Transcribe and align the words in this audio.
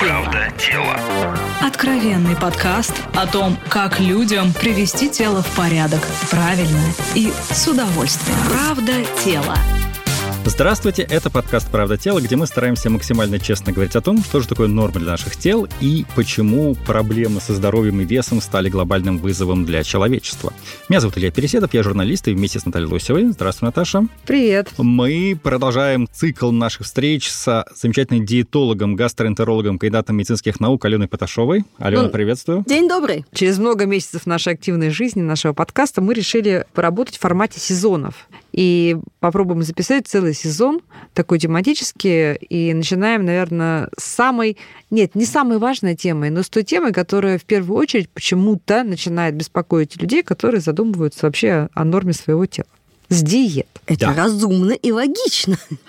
Правда 0.00 0.50
тело. 0.56 0.96
Откровенный 1.60 2.34
подкаст 2.34 2.94
о 3.14 3.26
том, 3.26 3.58
как 3.68 4.00
людям 4.00 4.54
привести 4.54 5.10
тело 5.10 5.42
в 5.42 5.54
порядок 5.54 6.00
правильно 6.30 6.80
и 7.14 7.30
с 7.50 7.68
удовольствием. 7.68 8.38
Правда 8.48 8.94
тело. 9.22 9.54
Здравствуйте, 10.46 11.02
это 11.02 11.28
подкаст 11.28 11.70
«Правда 11.70 11.98
тела», 11.98 12.20
где 12.20 12.34
мы 12.34 12.46
стараемся 12.46 12.88
максимально 12.88 13.38
честно 13.38 13.72
говорить 13.72 13.94
о 13.94 14.00
том, 14.00 14.22
что 14.24 14.40
же 14.40 14.48
такое 14.48 14.68
норма 14.68 14.98
для 14.98 15.10
наших 15.10 15.36
тел 15.36 15.68
и 15.80 16.06
почему 16.16 16.74
проблемы 16.86 17.40
со 17.42 17.54
здоровьем 17.54 18.00
и 18.00 18.04
весом 18.04 18.40
стали 18.40 18.70
глобальным 18.70 19.18
вызовом 19.18 19.66
для 19.66 19.82
человечества. 19.84 20.52
Меня 20.88 21.00
зовут 21.00 21.18
Илья 21.18 21.30
Переседов, 21.30 21.74
я 21.74 21.82
журналист 21.82 22.26
и 22.28 22.34
вместе 22.34 22.58
с 22.58 22.64
Натальей 22.64 22.88
Лосевой. 22.88 23.26
Здравствуй, 23.26 23.66
Наташа. 23.66 24.06
Привет. 24.26 24.70
Мы 24.78 25.38
продолжаем 25.40 26.08
цикл 26.10 26.50
наших 26.50 26.86
встреч 26.86 27.30
с 27.30 27.66
замечательным 27.76 28.24
диетологом, 28.24 28.96
гастроэнтерологом, 28.96 29.78
кандидатом 29.78 30.16
медицинских 30.16 30.58
наук 30.58 30.84
Аленой 30.86 31.06
Поташовой. 31.06 31.64
Алена, 31.78 32.04
Ну, 32.04 32.08
приветствую. 32.08 32.64
День 32.66 32.88
добрый. 32.88 33.26
Через 33.34 33.58
много 33.58 33.84
месяцев 33.84 34.24
нашей 34.24 34.54
активной 34.54 34.88
жизни, 34.88 35.20
нашего 35.20 35.52
подкаста, 35.52 36.00
мы 36.00 36.14
решили 36.14 36.64
поработать 36.72 37.18
в 37.18 37.20
формате 37.20 37.60
сезонов. 37.60 38.26
И 38.52 38.96
попробуем 39.20 39.62
записать 39.62 40.06
целый 40.06 40.34
сезон, 40.34 40.80
такой 41.14 41.38
тематический. 41.38 42.34
И 42.34 42.74
начинаем, 42.74 43.24
наверное, 43.24 43.88
с 43.96 44.04
самой... 44.04 44.56
Нет, 44.90 45.14
не 45.14 45.24
самой 45.24 45.58
важной 45.58 45.94
темой, 45.94 46.30
но 46.30 46.42
с 46.42 46.48
той 46.48 46.64
темой, 46.64 46.92
которая 46.92 47.38
в 47.38 47.44
первую 47.44 47.78
очередь 47.78 48.10
почему-то 48.10 48.82
начинает 48.82 49.34
беспокоить 49.34 50.00
людей, 50.00 50.22
которые 50.22 50.60
задумываются 50.60 51.26
вообще 51.26 51.68
о 51.72 51.84
норме 51.84 52.12
своего 52.12 52.46
тела. 52.46 52.66
С 53.08 53.22
диет. 53.22 53.66
Это 53.86 54.06
Да. 54.06 54.14
разумно 54.14 54.72
и 54.72 54.92
логично. 54.92 55.58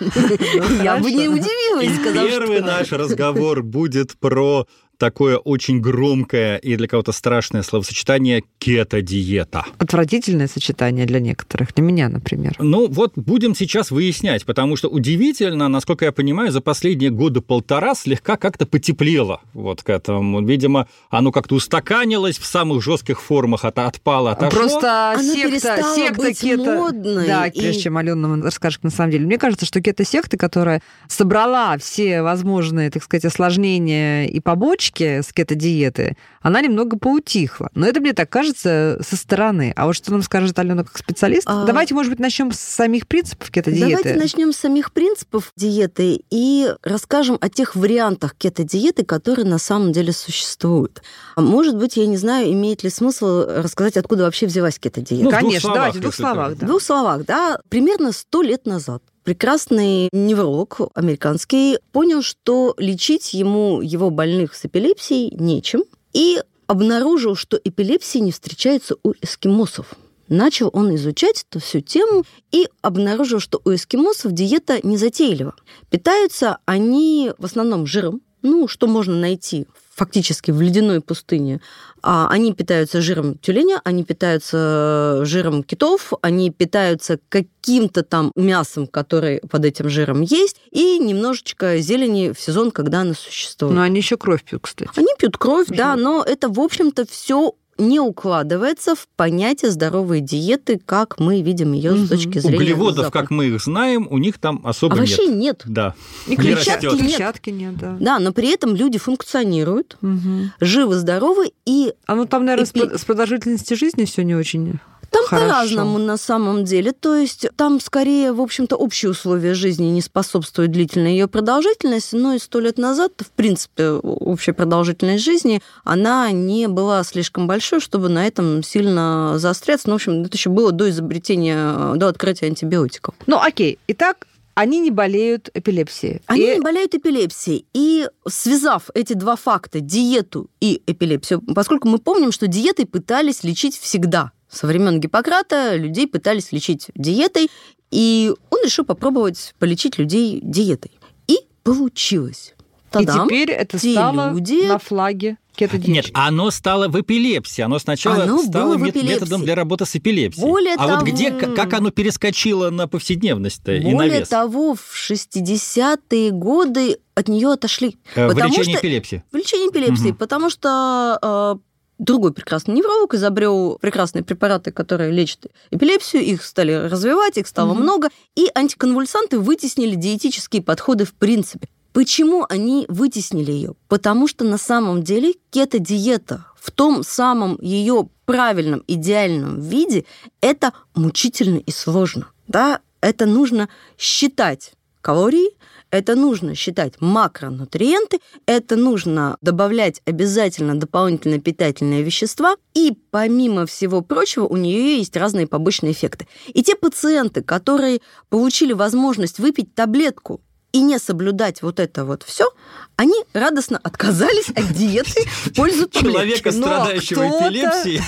Я 0.82 0.96
бы 0.96 1.10
не 1.12 1.28
удивилась, 1.28 1.96
сказав, 2.00 2.28
Первый 2.28 2.58
что... 2.58 2.66
наш 2.66 2.90
разговор 2.92 3.62
будет 3.62 4.16
про 4.18 4.66
такое 5.02 5.36
очень 5.36 5.80
громкое 5.80 6.58
и 6.58 6.76
для 6.76 6.86
кого-то 6.86 7.10
страшное 7.10 7.64
словосочетание 7.64 8.44
кето-диета. 8.60 9.64
Отвратительное 9.78 10.46
сочетание 10.46 11.06
для 11.06 11.18
некоторых. 11.18 11.74
Для 11.74 11.82
меня, 11.82 12.08
например. 12.08 12.54
Ну 12.60 12.86
вот 12.88 13.14
будем 13.16 13.56
сейчас 13.56 13.90
выяснять, 13.90 14.44
потому 14.44 14.76
что 14.76 14.86
удивительно, 14.88 15.66
насколько 15.66 16.04
я 16.04 16.12
понимаю, 16.12 16.52
за 16.52 16.60
последние 16.60 17.10
года 17.10 17.40
полтора 17.40 17.96
слегка 17.96 18.36
как-то 18.36 18.64
потеплело 18.64 19.40
вот 19.54 19.82
к 19.82 19.90
этому. 19.90 20.40
Видимо, 20.46 20.86
оно 21.10 21.32
как-то 21.32 21.56
устаканилось 21.56 22.38
в 22.38 22.46
самых 22.46 22.80
жестких 22.80 23.20
формах, 23.20 23.64
это 23.64 23.88
отпало, 23.88 24.30
отошло. 24.30 24.60
Просто 24.60 25.14
Она 25.14 25.22
секта, 25.24 25.48
перестала 25.48 25.96
секта 25.96 26.22
быть 26.22 26.40
кето... 26.40 26.74
модной, 26.76 27.26
Да, 27.26 27.46
и- 27.48 27.58
прежде 27.58 27.82
чем 27.82 27.96
Алена 27.96 28.28
нам 28.28 28.44
расскажет 28.44 28.84
на 28.84 28.90
самом 28.90 29.10
деле. 29.10 29.26
Мне 29.26 29.38
кажется, 29.38 29.66
что 29.66 29.80
кето-секта, 29.80 30.36
которая 30.36 30.80
собрала 31.08 31.76
все 31.78 32.22
возможные, 32.22 32.88
так 32.88 33.02
сказать, 33.02 33.24
осложнения 33.24 34.26
и 34.26 34.38
побочки 34.38 34.91
с 35.00 35.32
кето-диеты, 35.32 36.16
она 36.40 36.60
немного 36.60 36.98
поутихла. 36.98 37.70
Но 37.74 37.86
это 37.86 38.00
мне 38.00 38.12
так 38.12 38.28
кажется 38.28 38.98
со 39.02 39.16
стороны. 39.16 39.72
А 39.76 39.86
вот 39.86 39.94
что 39.94 40.12
нам 40.12 40.22
скажет 40.22 40.58
Алена 40.58 40.84
как 40.84 40.98
специалист? 40.98 41.44
А- 41.46 41.64
Давайте, 41.64 41.94
может 41.94 42.10
быть, 42.10 42.18
начнем 42.18 42.52
с 42.52 42.58
самих 42.58 43.06
принципов 43.06 43.50
кето-диеты. 43.50 44.02
Давайте 44.02 44.14
начнем 44.20 44.52
с 44.52 44.56
самих 44.56 44.92
принципов 44.92 45.52
диеты 45.56 46.22
и 46.30 46.68
расскажем 46.82 47.38
о 47.40 47.48
тех 47.48 47.76
вариантах 47.76 48.34
кето-диеты, 48.36 49.04
которые 49.04 49.46
на 49.46 49.58
самом 49.58 49.92
деле 49.92 50.12
существуют. 50.12 51.02
А 51.36 51.40
Может 51.40 51.76
быть, 51.76 51.96
я 51.96 52.06
не 52.06 52.16
знаю, 52.16 52.50
имеет 52.52 52.82
ли 52.82 52.90
смысл 52.90 53.44
рассказать, 53.46 53.96
откуда 53.96 54.24
вообще 54.24 54.46
взялась 54.46 54.78
кето-диета. 54.78 55.24
Ну, 55.24 55.30
в 55.30 55.32
двух 55.32 55.40
Конечно, 55.40 55.60
словах, 55.60 55.76
давайте 55.76 55.98
в 55.98 56.02
двух 56.02 56.14
словах. 56.14 56.52
В 56.52 56.58
да. 56.58 56.66
двух 56.66 56.82
словах, 56.82 57.24
да, 57.24 57.60
примерно 57.68 58.12
сто 58.12 58.42
лет 58.42 58.66
назад 58.66 59.02
прекрасный 59.24 60.08
невролог 60.12 60.80
американский 60.94 61.78
понял, 61.92 62.22
что 62.22 62.74
лечить 62.78 63.34
ему 63.34 63.80
его 63.80 64.10
больных 64.10 64.54
с 64.54 64.64
эпилепсией 64.64 65.34
нечем, 65.36 65.84
и 66.12 66.40
обнаружил, 66.66 67.34
что 67.34 67.58
эпилепсия 67.62 68.20
не 68.20 68.32
встречается 68.32 68.96
у 69.02 69.12
эскимосов. 69.20 69.94
Начал 70.28 70.70
он 70.72 70.94
изучать 70.94 71.44
эту 71.48 71.60
всю 71.60 71.80
тему 71.80 72.24
и 72.52 72.68
обнаружил, 72.80 73.38
что 73.38 73.60
у 73.64 73.74
эскимосов 73.74 74.32
диета 74.32 74.80
незатейлива. 74.82 75.54
Питаются 75.90 76.58
они 76.64 77.32
в 77.36 77.44
основном 77.44 77.86
жиром, 77.86 78.22
ну, 78.40 78.66
что 78.68 78.86
можно 78.86 79.14
найти 79.14 79.66
фактически 79.94 80.50
в 80.50 80.60
ледяной 80.60 81.00
пустыне. 81.00 81.60
А 82.02 82.28
они 82.28 82.52
питаются 82.52 83.00
жиром 83.00 83.38
тюленя, 83.38 83.80
они 83.84 84.04
питаются 84.04 85.20
жиром 85.24 85.62
китов, 85.62 86.12
они 86.22 86.50
питаются 86.50 87.18
каким-то 87.28 88.02
там 88.02 88.32
мясом, 88.34 88.86
которое 88.86 89.40
под 89.40 89.64
этим 89.64 89.88
жиром 89.88 90.22
есть, 90.22 90.56
и 90.70 90.98
немножечко 90.98 91.78
зелени 91.78 92.32
в 92.32 92.40
сезон, 92.40 92.70
когда 92.70 93.02
она 93.02 93.14
существует. 93.14 93.74
Но 93.74 93.82
они 93.82 93.98
еще 93.98 94.16
кровь 94.16 94.42
пьют, 94.42 94.62
кстати. 94.62 94.90
Они 94.96 95.08
пьют 95.18 95.36
кровь, 95.36 95.68
да, 95.68 95.92
Почему? 95.92 96.08
но 96.08 96.24
это, 96.24 96.48
в 96.48 96.58
общем-то, 96.58 97.06
все 97.06 97.54
не 97.78 97.98
укладывается 98.00 98.94
в 98.94 99.08
понятие 99.16 99.70
здоровой 99.70 100.20
диеты, 100.20 100.80
как 100.84 101.18
мы 101.18 101.40
видим 101.42 101.72
ее 101.72 101.92
Мгм. 101.92 102.06
с 102.06 102.08
точки 102.10 102.38
зрения 102.38 102.56
Углеводов, 102.58 103.04
Запада. 103.06 103.18
как 103.22 103.30
мы 103.30 103.46
их 103.46 103.60
знаем, 103.62 104.06
у 104.10 104.18
них 104.18 104.38
там 104.38 104.60
особо 104.64 104.94
А 104.94 104.98
вообще 104.98 105.26
нет. 105.26 105.36
нет. 105.36 105.62
Да. 105.66 105.94
И 106.26 106.30
Не 106.30 106.36
клетчатки, 106.36 106.86
растёт. 106.86 106.92
нет. 107.00 107.00
клетчатки 107.16 107.50
нет, 107.50 107.76
да. 107.78 107.96
Да, 107.98 108.18
но 108.18 108.32
при 108.32 108.52
этом 108.52 108.76
люди 108.76 108.98
функционируют, 108.98 109.96
Мгм. 110.00 110.52
живы, 110.60 110.94
здоровы, 110.96 111.52
и 111.64 111.92
А 112.06 112.14
ну 112.14 112.26
там, 112.26 112.44
наверное, 112.44 112.66
Эпи- 112.70 112.98
с 112.98 113.04
продолжительностью 113.04 113.76
жизни 113.76 114.04
все 114.04 114.22
не 114.22 114.34
очень 114.34 114.78
Там 115.12 115.24
по-разному 115.28 115.98
на 115.98 116.16
самом 116.16 116.64
деле. 116.64 116.92
То 116.92 117.16
есть 117.16 117.46
там 117.56 117.80
скорее, 117.80 118.32
в 118.32 118.40
общем-то, 118.40 118.76
общие 118.76 119.10
условия 119.10 119.54
жизни 119.54 119.86
не 119.86 120.00
способствуют 120.00 120.72
длительной 120.72 121.12
ее 121.12 121.28
продолжительности, 121.28 122.16
но 122.16 122.34
и 122.34 122.38
сто 122.38 122.60
лет 122.60 122.78
назад, 122.78 123.12
в 123.18 123.30
принципе, 123.30 123.90
общая 123.90 124.52
продолжительность 124.52 125.24
жизни, 125.24 125.62
она 125.84 126.30
не 126.32 126.68
была 126.68 127.04
слишком 127.04 127.46
большой, 127.46 127.80
чтобы 127.80 128.08
на 128.08 128.26
этом 128.26 128.62
сильно 128.62 129.34
заостряться. 129.36 129.88
Ну, 129.88 129.94
в 129.94 129.96
общем, 129.96 130.22
это 130.22 130.36
еще 130.36 130.50
было 130.50 130.72
до 130.72 130.88
изобретения, 130.90 131.94
до 131.96 132.08
открытия 132.08 132.46
антибиотиков. 132.46 133.14
Ну, 133.26 133.38
окей. 133.38 133.78
Итак, 133.88 134.26
они 134.54 134.80
не 134.80 134.90
болеют 134.90 135.48
эпилепсией. 135.54 136.20
Они 136.26 136.42
И- 136.42 136.54
не 136.56 136.60
болеют 136.60 136.94
эпилепсией. 136.94 137.64
И 137.72 138.06
связав 138.28 138.90
эти 138.94 139.14
два 139.14 139.36
факта, 139.36 139.80
диету 139.80 140.50
и 140.60 140.82
эпилепсию, 140.86 141.42
поскольку 141.54 141.88
мы 141.88 141.98
помним, 141.98 142.32
что 142.32 142.46
диетой 142.46 142.86
пытались 142.86 143.44
лечить 143.44 143.78
всегда. 143.78 144.32
Со 144.52 144.66
времен 144.66 145.00
Гиппократа 145.00 145.76
людей 145.76 146.06
пытались 146.06 146.52
лечить 146.52 146.88
диетой, 146.94 147.50
и 147.90 148.32
он 148.50 148.58
решил 148.64 148.84
попробовать 148.84 149.54
полечить 149.58 149.98
людей 149.98 150.40
диетой. 150.42 150.92
И 151.26 151.38
получилось. 151.62 152.54
И 152.58 152.92
Та-дам. 152.92 153.26
теперь 153.26 153.50
это 153.50 153.78
те 153.78 153.92
стало 153.92 154.32
люди- 154.34 154.66
на 154.66 154.78
флаге 154.78 155.38
кето-диеты. 155.56 155.90
Нет, 155.90 156.10
оно 156.12 156.50
стало 156.50 156.88
в 156.88 157.00
эпилепсии. 157.00 157.62
Оно 157.62 157.78
сначала 157.78 158.24
Оно 158.24 158.42
стало 158.42 158.74
мет- 158.76 159.02
методом 159.02 159.42
для 159.44 159.54
работы 159.54 159.86
с 159.86 159.96
эпилепсией. 159.96 160.46
Более 160.46 160.74
а 160.74 160.86
вот 160.86 160.98
того- 161.00 161.06
где, 161.06 161.30
к- 161.30 161.54
как 161.54 161.72
оно 161.72 161.90
перескочило 161.90 162.68
на 162.68 162.86
повседневность-то 162.88 163.72
и 163.72 163.84
на 163.84 163.90
Более 163.92 164.18
вес? 164.20 164.28
того, 164.28 164.74
в 164.74 164.94
60-е 164.94 166.30
годы 166.32 166.98
от 167.14 167.28
нее 167.28 167.50
отошли. 167.52 167.96
Э, 168.14 168.28
в 168.28 168.36
лечении 168.36 168.72
что- 168.76 168.80
эпилепсии. 168.86 169.24
В 169.32 169.36
лечении 169.36 169.68
эпилепсии, 169.70 170.08
Мгм. 170.08 170.16
потому 170.16 170.50
что 170.50 171.18
э, 171.22 171.56
другой 172.02 172.32
прекрасный 172.32 172.74
невролог 172.74 173.14
изобрел 173.14 173.78
прекрасные 173.80 174.24
препараты, 174.24 174.72
которые 174.72 175.12
лечат 175.12 175.46
эпилепсию, 175.70 176.22
их 176.24 176.44
стали 176.44 176.72
развивать, 176.72 177.38
их 177.38 177.46
стало 177.46 177.72
Мгм. 177.74 177.82
много, 177.82 178.08
и 178.34 178.50
антиконвульсанты 178.54 179.38
вытеснили 179.38 179.94
диетические 179.94 180.62
подходы 180.62 181.04
в 181.04 181.14
принципе. 181.14 181.68
Почему 181.92 182.44
они 182.48 182.86
вытеснили 182.88 183.52
ее? 183.52 183.74
Потому 183.88 184.26
что 184.26 184.44
на 184.44 184.58
самом 184.58 185.02
деле 185.02 185.34
кето-диета 185.50 186.46
в 186.58 186.70
том 186.70 187.04
самом 187.04 187.58
ее 187.60 188.08
правильном, 188.24 188.82
идеальном 188.86 189.60
виде 189.60 190.04
это 190.40 190.72
мучительно 190.94 191.58
и 191.58 191.70
сложно. 191.70 192.28
Да? 192.48 192.80
Это 193.00 193.26
нужно 193.26 193.68
считать 193.98 194.72
калории, 195.00 195.50
это 195.92 196.16
нужно 196.16 196.54
считать 196.56 196.94
макронутриенты, 197.00 198.18
это 198.46 198.76
нужно 198.76 199.36
добавлять 199.42 200.00
обязательно 200.06 200.74
дополнительные 200.74 201.38
питательные 201.38 202.02
вещества, 202.02 202.56
и 202.74 202.96
помимо 203.10 203.66
всего 203.66 204.00
прочего 204.00 204.46
у 204.46 204.56
нее 204.56 204.96
есть 204.96 205.16
разные 205.16 205.46
побочные 205.46 205.92
эффекты. 205.92 206.26
И 206.48 206.62
те 206.62 206.74
пациенты, 206.74 207.42
которые 207.42 208.00
получили 208.30 208.72
возможность 208.72 209.38
выпить 209.38 209.74
таблетку 209.74 210.40
и 210.72 210.80
не 210.80 210.98
соблюдать 210.98 211.62
вот 211.62 211.78
это 211.80 212.04
вот 212.04 212.22
все, 212.22 212.48
они 212.96 213.14
радостно 213.32 213.78
отказались 213.82 214.48
от 214.50 214.72
диеты 214.72 215.22
в 215.44 215.54
пользу 215.54 215.86
таблетки. 215.88 216.12
Человека, 216.12 216.52
Но 216.52 216.66
страдающего 216.66 217.22
эпилепсией, 217.28 218.00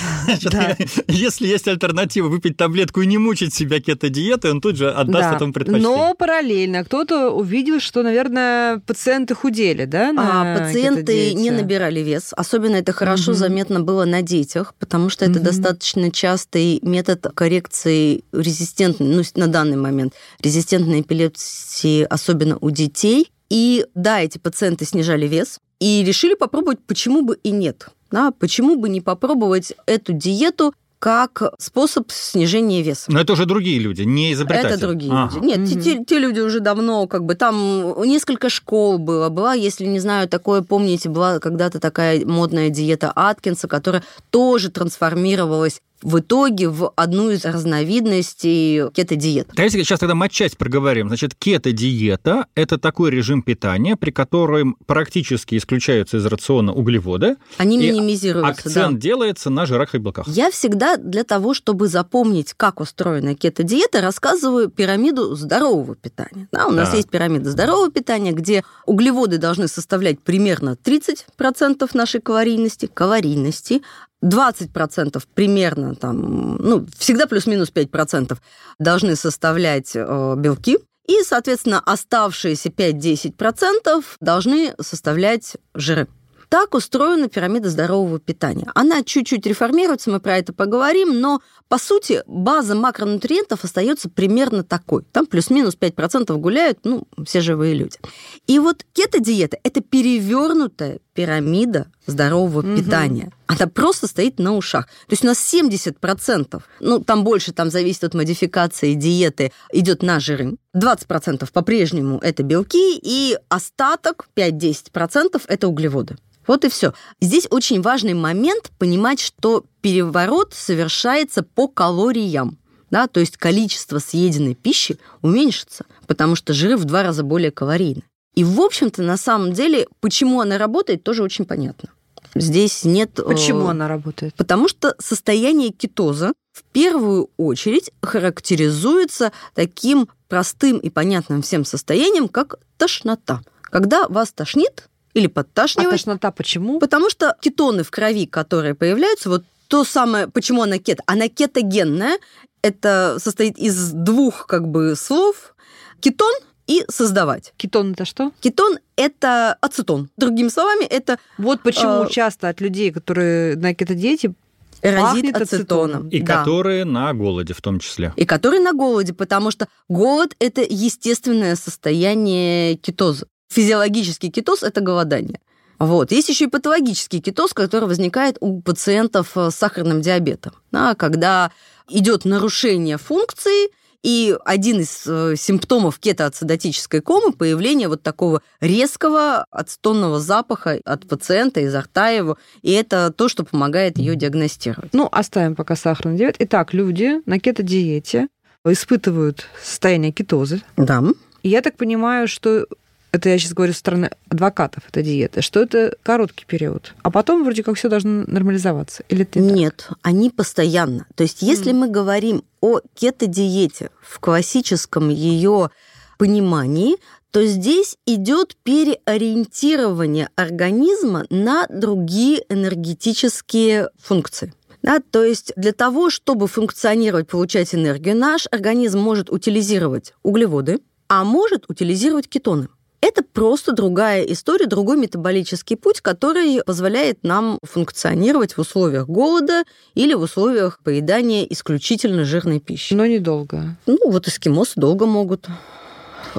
Да. 0.50 0.76
если 1.08 1.46
есть 1.46 1.66
альтернатива 1.68 2.28
выпить 2.28 2.56
таблетку 2.56 3.00
и 3.00 3.06
не 3.06 3.18
мучить 3.18 3.52
себя 3.54 3.80
кето-диетой, 3.80 4.50
он 4.52 4.60
тут 4.60 4.76
же 4.76 4.90
отдаст 4.90 5.30
Да. 5.30 5.36
этому 5.36 5.52
предпочтение. 5.52 5.88
Но 5.96 6.14
параллельно 6.14 6.84
кто-то 6.84 7.30
увидел, 7.30 7.80
что, 7.80 8.02
наверное, 8.02 8.78
пациенты 8.86 9.34
худели, 9.34 9.84
да? 9.84 10.12
А 10.16 10.58
пациенты 10.58 11.34
не 11.34 11.50
набирали 11.50 12.00
вес. 12.00 12.32
Особенно 12.36 12.76
это 12.76 12.92
хорошо 12.92 13.32
Мгм. 13.32 13.38
заметно 13.38 13.80
было 13.80 14.04
на 14.04 14.22
детях, 14.22 14.74
потому 14.78 15.10
что 15.10 15.24
это 15.24 15.40
достаточно 15.40 16.10
частый 16.10 16.78
метод 16.82 17.26
коррекции 17.34 18.22
резистентной, 18.32 19.06
ну, 19.08 19.22
на 19.34 19.48
данный 19.48 19.76
момент, 19.76 20.14
резистентной 20.40 21.00
эпилепсии, 21.00 22.02
особенно 22.08 22.53
у 22.60 22.70
детей. 22.70 23.30
И 23.50 23.86
да, 23.94 24.20
эти 24.20 24.38
пациенты 24.38 24.84
снижали 24.84 25.26
вес, 25.26 25.58
И 25.80 26.02
решили 26.04 26.34
попробовать, 26.34 26.78
почему 26.86 27.22
бы 27.22 27.38
и 27.42 27.50
нет. 27.50 27.88
Да, 28.10 28.30
почему 28.30 28.76
бы 28.76 28.88
не 28.88 29.00
попробовать 29.00 29.74
эту 29.86 30.12
диету 30.12 30.72
как 31.04 31.42
способ 31.58 32.10
снижения 32.10 32.80
веса. 32.80 33.12
Но 33.12 33.20
это 33.20 33.34
уже 33.34 33.44
другие 33.44 33.78
люди, 33.78 34.02
не 34.02 34.32
изобретатели. 34.32 34.72
Это 34.72 34.80
другие 34.86 35.12
ага. 35.12 35.34
люди. 35.34 35.46
Нет, 35.46 35.58
угу. 35.58 35.66
те, 35.66 35.80
те, 35.80 36.04
те 36.04 36.18
люди 36.18 36.40
уже 36.40 36.60
давно, 36.60 37.06
как 37.06 37.26
бы 37.26 37.34
там 37.34 38.02
несколько 38.06 38.48
школ 38.48 38.96
было. 38.98 39.28
Была, 39.28 39.52
если 39.52 39.84
не 39.84 40.00
знаю, 40.00 40.30
такое, 40.30 40.62
помните, 40.62 41.10
была 41.10 41.40
когда-то 41.40 41.78
такая 41.78 42.24
модная 42.24 42.70
диета 42.70 43.12
Аткинса, 43.14 43.68
которая 43.68 44.02
тоже 44.30 44.70
трансформировалась 44.70 45.82
в 46.04 46.18
итоге 46.18 46.68
в 46.68 46.92
одну 46.96 47.30
из 47.30 47.44
разновидностей 47.44 48.90
кето-диет. 48.90 49.48
Давайте 49.56 49.78
сейчас 49.82 49.98
тогда 49.98 50.14
матчасть 50.14 50.58
проговорим. 50.58 51.08
Значит, 51.08 51.34
кето-диета– 51.34 52.46
это 52.54 52.78
такой 52.78 53.10
режим 53.10 53.42
питания, 53.42 53.96
при 53.96 54.10
котором 54.10 54.76
практически 54.86 55.56
исключаются 55.56 56.18
из 56.18 56.26
рациона 56.26 56.74
углеводы. 56.74 57.36
Они 57.56 57.78
минимизируются, 57.78 58.50
акцент 58.50 58.94
да. 58.96 59.00
делается 59.00 59.48
на 59.48 59.64
жирах 59.64 59.94
и 59.94 59.98
белках. 59.98 60.28
Я 60.28 60.50
всегда 60.50 60.98
для 60.98 61.24
того, 61.24 61.54
чтобы 61.54 61.88
запомнить, 61.88 62.52
как 62.54 62.80
устроена 62.80 63.34
кето-диета, 63.34 64.02
рассказываю 64.02 64.68
пирамиду 64.68 65.34
здорового 65.34 65.96
питания. 65.96 66.48
Да, 66.52 66.66
у 66.66 66.70
нас 66.70 66.90
да. 66.90 66.98
есть 66.98 67.08
пирамида 67.08 67.50
здорового 67.50 67.90
питания, 67.90 68.32
где 68.32 68.62
углеводы 68.84 69.38
должны 69.38 69.68
составлять 69.68 70.20
примерно 70.20 70.76
30% 70.84 71.88
нашей 71.94 72.20
калорийности, 72.20 72.90
калорийности, 72.92 73.80
20% 74.24 75.22
примерно, 75.34 75.94
там, 75.94 76.56
ну, 76.56 76.86
всегда 76.98 77.26
плюс-минус 77.26 77.70
5% 77.72 78.36
должны 78.78 79.16
составлять 79.16 79.92
э, 79.94 80.34
белки, 80.38 80.78
и, 81.06 81.22
соответственно, 81.22 81.80
оставшиеся 81.84 82.70
5-10% 82.70 84.04
должны 84.20 84.74
составлять 84.80 85.56
жиры. 85.74 86.08
Так 86.48 86.74
устроена 86.74 87.28
пирамида 87.28 87.68
здорового 87.68 88.20
питания. 88.20 88.70
Она 88.74 89.02
чуть-чуть 89.02 89.44
реформируется, 89.44 90.10
мы 90.10 90.20
про 90.20 90.38
это 90.38 90.52
поговорим, 90.52 91.20
но, 91.20 91.40
по 91.68 91.78
сути, 91.78 92.22
база 92.26 92.74
макронутриентов 92.74 93.64
остается 93.64 94.08
примерно 94.08 94.62
такой. 94.62 95.02
Там 95.10 95.26
плюс-минус 95.26 95.76
5% 95.78 96.36
гуляют, 96.36 96.78
ну, 96.84 97.08
все 97.26 97.40
живые 97.40 97.74
люди. 97.74 97.98
И 98.46 98.58
вот 98.58 98.84
кето-диета– 98.92 99.58
это 99.64 99.80
перевернутая 99.80 101.00
пирамида 101.14 101.86
здорового 102.06 102.60
угу. 102.60 102.76
питания. 102.76 103.32
Она 103.46 103.66
просто 103.66 104.06
стоит 104.06 104.38
на 104.38 104.54
ушах. 104.54 104.86
То 104.86 105.12
есть 105.12 105.24
у 105.24 105.26
нас 105.26 105.38
70%, 105.38 106.62
ну, 106.80 107.00
там 107.00 107.24
больше, 107.24 107.52
там 107.52 107.70
зависит 107.70 108.04
от 108.04 108.14
модификации 108.14 108.94
диеты, 108.94 109.52
идет 109.72 110.02
на 110.02 110.20
жиры. 110.20 110.56
20% 110.76 111.50
по-прежнему 111.52 112.18
это 112.18 112.42
белки, 112.42 112.98
и 113.00 113.38
остаток 113.48 114.26
5-10% 114.36 115.42
это 115.46 115.68
углеводы. 115.68 116.16
Вот 116.46 116.64
и 116.64 116.68
все. 116.68 116.92
Здесь 117.20 117.46
очень 117.50 117.80
важный 117.80 118.14
момент 118.14 118.70
понимать, 118.78 119.20
что 119.20 119.64
переворот 119.80 120.52
совершается 120.52 121.42
по 121.42 121.68
калориям. 121.68 122.58
Да, 122.90 123.08
то 123.08 123.18
есть 123.18 123.36
количество 123.36 123.98
съеденной 123.98 124.54
пищи 124.54 124.98
уменьшится, 125.20 125.84
потому 126.06 126.36
что 126.36 126.52
жиры 126.52 126.76
в 126.76 126.84
два 126.84 127.02
раза 127.02 127.24
более 127.24 127.50
калорийны. 127.50 128.02
И, 128.34 128.44
в 128.44 128.60
общем-то, 128.60 129.02
на 129.02 129.16
самом 129.16 129.52
деле, 129.52 129.86
почему 130.00 130.40
она 130.40 130.58
работает, 130.58 131.02
тоже 131.02 131.22
очень 131.22 131.44
понятно. 131.44 131.90
Здесь 132.34 132.84
нет... 132.84 133.18
Э, 133.18 133.22
почему 133.22 133.68
она 133.68 133.86
работает? 133.86 134.34
Потому 134.34 134.68
что 134.68 134.96
состояние 134.98 135.70
кетоза 135.70 136.32
в 136.52 136.64
первую 136.72 137.30
очередь 137.36 137.92
характеризуется 138.02 139.32
таким 139.54 140.08
простым 140.28 140.78
и 140.78 140.90
понятным 140.90 141.42
всем 141.42 141.64
состоянием, 141.64 142.28
как 142.28 142.56
тошнота. 142.76 143.42
Когда 143.62 144.08
вас 144.08 144.32
тошнит, 144.32 144.88
или 145.14 145.28
подташнивать. 145.28 145.88
А 145.88 145.90
тошнота 145.92 146.32
почему? 146.32 146.80
Потому 146.80 147.08
что 147.08 147.36
кетоны 147.40 147.84
в 147.84 147.90
крови, 147.90 148.26
которые 148.26 148.74
появляются, 148.74 149.30
вот 149.30 149.44
то 149.68 149.84
самое, 149.84 150.28
почему 150.28 150.62
она 150.62 150.78
кет, 150.78 150.98
она 151.06 151.28
кетогенная, 151.28 152.18
это 152.62 153.18
состоит 153.18 153.56
из 153.58 153.92
двух 153.92 154.46
как 154.46 154.68
бы 154.68 154.94
слов. 154.96 155.54
Кетон 156.00 156.34
и 156.66 156.84
создавать. 156.88 157.52
Кетон 157.56 157.92
это 157.92 158.04
что? 158.04 158.32
Кетон 158.40 158.78
это 158.96 159.54
ацетон. 159.60 160.08
Другими 160.16 160.48
словами, 160.48 160.84
это... 160.84 161.18
Вот 161.38 161.62
почему 161.62 162.04
э, 162.04 162.10
часто 162.10 162.48
от 162.48 162.60
людей, 162.60 162.90
которые 162.90 163.56
на 163.56 163.74
кетодиете, 163.74 164.34
разит 164.82 165.36
ацетоном. 165.36 166.08
И 166.08 166.20
да. 166.20 166.38
которые 166.38 166.84
на 166.84 167.12
голоде 167.14 167.54
в 167.54 167.60
том 167.60 167.80
числе. 167.80 168.12
И 168.16 168.24
которые 168.24 168.60
на 168.60 168.72
голоде, 168.72 169.12
потому 169.12 169.50
что 169.50 169.68
голод– 169.88 170.34
это 170.38 170.62
естественное 170.62 171.56
состояние 171.56 172.76
кетоза. 172.76 173.26
Физиологический 173.48 174.30
кетоз– 174.30 174.62
это 174.62 174.80
голодание. 174.80 175.40
Вот. 175.78 176.12
Есть 176.12 176.28
еще 176.28 176.44
и 176.44 176.48
патологический 176.48 177.20
кетоз, 177.20 177.52
который 177.52 177.88
возникает 177.88 178.36
у 178.40 178.60
пациентов 178.62 179.32
с 179.34 179.50
сахарным 179.50 180.00
диабетом, 180.02 180.54
да, 180.70 180.94
когда 180.94 181.50
идет 181.88 182.24
нарушение 182.24 182.96
функции, 182.96 183.70
и 184.04 184.36
один 184.44 184.80
из 184.80 185.06
э, 185.06 185.34
симптомов 185.34 185.98
кетоацидотической 185.98 187.00
комы– 187.00 187.32
появление 187.38 187.88
вот 187.88 188.02
такого 188.02 188.42
резкого 188.60 189.46
ацетонного 189.50 190.20
запаха 190.20 190.78
от 190.84 191.08
пациента 191.08 191.60
изо 191.60 191.80
рта 191.80 192.10
его, 192.10 192.36
и 192.60 192.72
это 192.72 193.10
то, 193.10 193.30
что 193.30 193.44
помогает 193.44 193.96
ее 193.96 194.14
диагностировать. 194.14 194.92
Ну, 194.92 195.08
оставим 195.10 195.56
пока 195.56 195.74
сахарный 195.74 196.18
диабет. 196.18 196.36
Итак, 196.38 196.74
люди 196.74 197.22
на 197.24 197.40
кетодиете 197.40 198.28
испытывают 198.66 199.46
состояние 199.62 200.12
кетозы. 200.12 200.60
Да. 200.76 201.02
И 201.42 201.48
я 201.48 201.62
так 201.62 201.76
понимаю, 201.76 202.28
что 202.28 202.66
это 203.14 203.28
я 203.28 203.38
сейчас 203.38 203.52
говорю 203.52 203.72
со 203.72 203.78
стороны 203.78 204.10
адвокатов, 204.28 204.82
это 204.88 205.00
диета, 205.00 205.40
что 205.40 205.60
это 205.60 205.96
короткий 206.02 206.44
период, 206.46 206.94
а 207.02 207.12
потом 207.12 207.44
вроде 207.44 207.62
как 207.62 207.76
все 207.76 207.88
должно 207.88 208.24
нормализоваться. 208.26 209.04
Или 209.08 209.22
это 209.22 209.38
Нет, 209.38 209.86
так? 209.88 209.98
они 210.02 210.30
постоянно. 210.30 211.06
То 211.14 211.22
есть 211.22 211.40
если 211.40 211.72
mm. 211.72 211.76
мы 211.76 211.88
говорим 211.88 212.42
о 212.60 212.80
кето-диете 212.94 213.90
в 214.02 214.18
классическом 214.18 215.10
ее 215.10 215.70
понимании, 216.18 216.96
то 217.30 217.46
здесь 217.46 217.96
идет 218.04 218.56
переориентирование 218.64 220.28
организма 220.34 221.24
на 221.30 221.66
другие 221.68 222.44
энергетические 222.48 223.90
функции. 224.02 224.52
Да, 224.82 225.00
то 225.10 225.22
есть 225.22 225.52
для 225.56 225.72
того, 225.72 226.10
чтобы 226.10 226.48
функционировать, 226.48 227.28
получать 227.28 227.74
энергию, 227.76 228.16
наш 228.16 228.46
организм 228.50 228.98
может 228.98 229.30
утилизировать 229.30 230.14
углеводы, 230.24 230.80
а 231.08 231.22
может 231.22 231.70
утилизировать 231.70 232.28
кетоны. 232.28 232.68
Это 233.04 233.22
просто 233.22 233.72
другая 233.72 234.22
история, 234.22 234.64
другой 234.64 234.96
метаболический 234.96 235.76
путь, 235.76 236.00
который 236.00 236.62
позволяет 236.64 237.22
нам 237.22 237.58
функционировать 237.62 238.56
в 238.56 238.60
условиях 238.60 239.08
голода 239.08 239.64
или 239.94 240.14
в 240.14 240.22
условиях 240.22 240.78
поедания 240.82 241.44
исключительно 241.44 242.24
жирной 242.24 242.60
пищи. 242.60 242.94
Но 242.94 243.04
недолго. 243.04 243.76
Ну, 243.84 243.98
вот 244.06 244.26
эскимосы 244.26 244.72
долго 244.76 245.04
могут. 245.04 245.48